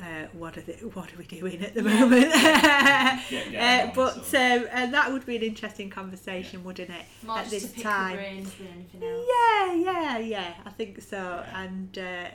uh, 0.00 0.26
what 0.32 0.56
are 0.56 0.60
the, 0.60 0.74
what 0.94 1.12
are 1.12 1.16
we 1.18 1.24
doing 1.24 1.60
at 1.60 1.74
the 1.74 1.82
moment? 1.82 2.30
Get- 2.32 3.50
get 3.50 3.88
uh, 3.88 3.92
but 3.96 4.24
so. 4.24 4.38
um, 4.58 4.66
uh, 4.72 4.86
that 4.86 5.12
would 5.12 5.26
be 5.26 5.34
an 5.36 5.42
interesting 5.42 5.90
conversation, 5.90 6.62
wouldn't 6.62 6.88
it? 6.90 7.04
More 7.26 7.38
at 7.38 7.50
this 7.50 7.64
to 7.64 7.68
pick 7.74 7.82
time. 7.82 8.10
your 8.10 8.18
brains 8.18 8.54
than 8.54 8.68
anything 8.68 9.02
else. 9.02 9.26
Yeah, 9.28 9.74
yeah, 9.74 10.18
yeah. 10.18 10.54
I 10.64 10.70
think 10.70 11.02
so, 11.02 11.16
Yeah. 11.16 11.62
and 11.62 11.98
uh, 11.98 12.28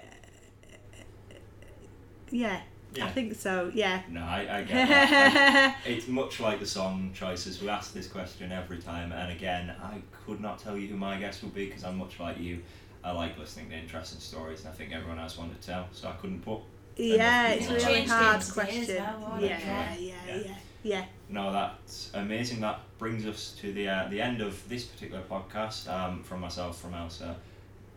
yeah, 2.96 3.06
I 3.06 3.10
think 3.12 3.36
so. 3.36 3.72
Yeah. 3.74 4.02
No, 4.10 4.22
I, 4.22 4.40
I 4.60 4.64
get 4.64 4.88
that. 4.88 5.78
I- 5.86 5.90
it's 5.90 6.08
much 6.08 6.40
like 6.40 6.60
the 6.60 6.66
song 6.66 7.12
choices. 7.14 7.62
We 7.62 7.70
ask 7.70 7.94
this 7.94 8.08
question 8.08 8.52
every 8.52 8.78
time, 8.80 9.12
and 9.12 9.32
again, 9.32 9.74
I 9.82 10.02
could 10.26 10.40
not 10.42 10.60
tell 10.60 10.78
you 10.78 10.88
who 10.88 10.96
my 10.96 11.18
guest 11.18 11.44
would 11.44 11.54
be 11.54 11.66
because 11.66 11.84
I'm 11.84 11.98
much 11.98 12.20
like 12.20 12.40
you. 12.40 12.62
I 13.04 13.12
like 13.12 13.38
listening 13.38 13.70
to 13.70 13.76
interesting 13.76 14.20
stories, 14.20 14.62
and 14.62 14.70
I 14.70 14.72
think 14.72 14.94
everyone 14.94 15.18
has 15.18 15.38
one 15.38 15.50
to 15.50 15.56
tell. 15.68 15.88
So 15.92 16.08
I 16.08 16.14
couldn't 16.14 16.42
put. 16.42 16.60
Yeah, 16.96 17.50
it's 17.50 17.70
a 17.70 17.74
really 17.74 18.00
it 18.02 18.10
hard 18.10 18.40
today 18.42 18.54
question. 18.54 18.96
well, 18.96 19.38
yeah, 19.42 19.60
yeah, 19.60 19.96
Yeah. 19.96 19.96
yeah, 20.00 20.42
yeah, 20.46 20.56
yeah. 20.84 21.06
No, 21.30 21.52
that's 21.52 22.12
amazing. 22.14 22.62
That 22.62 22.80
brings 23.00 23.26
us 23.26 23.56
to 23.62 23.74
the 23.74 23.88
uh, 23.90 24.08
the 24.10 24.22
end 24.22 24.42
of 24.42 24.68
this 24.70 24.86
particular 24.86 25.24
podcast. 25.30 25.90
Um, 25.92 26.24
from 26.24 26.42
myself, 26.42 26.80
from 26.80 26.94
Elsa. 26.94 27.36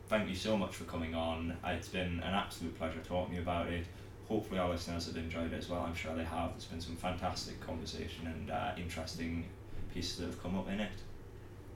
Thank 0.08 0.28
you 0.28 0.36
so 0.36 0.56
much 0.56 0.74
for 0.76 0.84
coming 0.84 1.14
on. 1.16 1.56
It's 1.66 1.88
been 1.88 2.20
an 2.20 2.34
absolute 2.34 2.76
pleasure 2.78 3.00
talking 3.06 3.30
to 3.30 3.36
you 3.36 3.42
about 3.42 3.66
it. 3.68 3.84
Hopefully, 4.28 4.58
our 4.58 4.70
listeners 4.70 5.06
have 5.06 5.16
enjoyed 5.16 5.52
it 5.52 5.56
as 5.56 5.68
well. 5.68 5.80
I'm 5.82 5.94
sure 5.94 6.14
they 6.14 6.24
have. 6.24 6.50
There's 6.52 6.64
been 6.64 6.80
some 6.80 6.96
fantastic 6.96 7.60
conversation 7.60 8.26
and 8.26 8.50
uh, 8.50 8.72
interesting 8.76 9.44
pieces 9.94 10.16
that 10.18 10.26
have 10.26 10.42
come 10.42 10.56
up 10.58 10.68
in 10.68 10.80
it. 10.80 10.90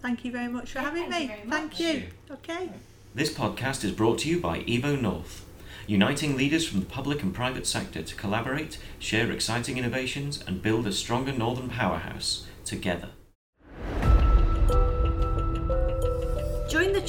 Thank 0.01 0.25
you 0.25 0.33
very 0.33 0.49
much 0.49 0.73
for 0.73 0.79
Yeah, 0.79 0.85
having 0.87 1.11
thank 1.11 1.31
me. 1.31 1.37
very 1.37 1.49
Thank 1.51 1.79
you. 1.81 1.93
Thank 2.27 2.41
Okay. 2.49 2.71
This 3.15 3.33
podcast 3.33 3.85
is 3.85 3.93
brought 3.93 4.19
to 4.21 4.29
you 4.29 4.41
by 4.41 4.61
Evo 4.61 5.01
North, 5.01 5.45
uniting 5.87 6.37
leaders 6.37 6.67
from 6.67 6.81
the 6.81 6.87
public 6.87 7.23
and 7.23 7.35
private 7.35 7.67
sector 7.67 8.03
to 8.03 8.15
collaborate, 8.15 8.79
share 8.99 9.31
exciting 9.31 9.79
innovations, 9.79 10.43
and 10.47 10.63
build 10.63 10.87
a 10.87 10.93
stronger 10.93 11.33
northern 11.33 11.69
powerhouse 11.69 12.47
together. 12.65 13.11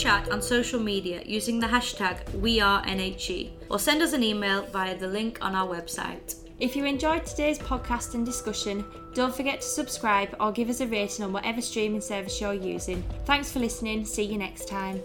Chat 0.01 0.31
on 0.31 0.41
social 0.41 0.79
media 0.79 1.21
using 1.27 1.59
the 1.59 1.67
hashtag 1.67 2.23
WeAreNHE 2.31 3.51
or 3.69 3.77
send 3.77 4.01
us 4.01 4.13
an 4.13 4.23
email 4.23 4.63
via 4.63 4.97
the 4.97 5.07
link 5.07 5.37
on 5.41 5.53
our 5.53 5.67
website. 5.67 6.35
If 6.59 6.75
you 6.75 6.85
enjoyed 6.85 7.23
today's 7.23 7.59
podcast 7.59 8.15
and 8.15 8.25
discussion, 8.25 8.83
don't 9.13 9.35
forget 9.35 9.61
to 9.61 9.67
subscribe 9.67 10.35
or 10.39 10.51
give 10.51 10.69
us 10.69 10.81
a 10.81 10.87
rating 10.87 11.23
on 11.23 11.33
whatever 11.33 11.61
streaming 11.61 12.01
service 12.01 12.41
you're 12.41 12.53
using. 12.53 13.03
Thanks 13.25 13.51
for 13.51 13.59
listening. 13.59 14.03
See 14.03 14.23
you 14.23 14.39
next 14.39 14.67
time. 14.67 15.01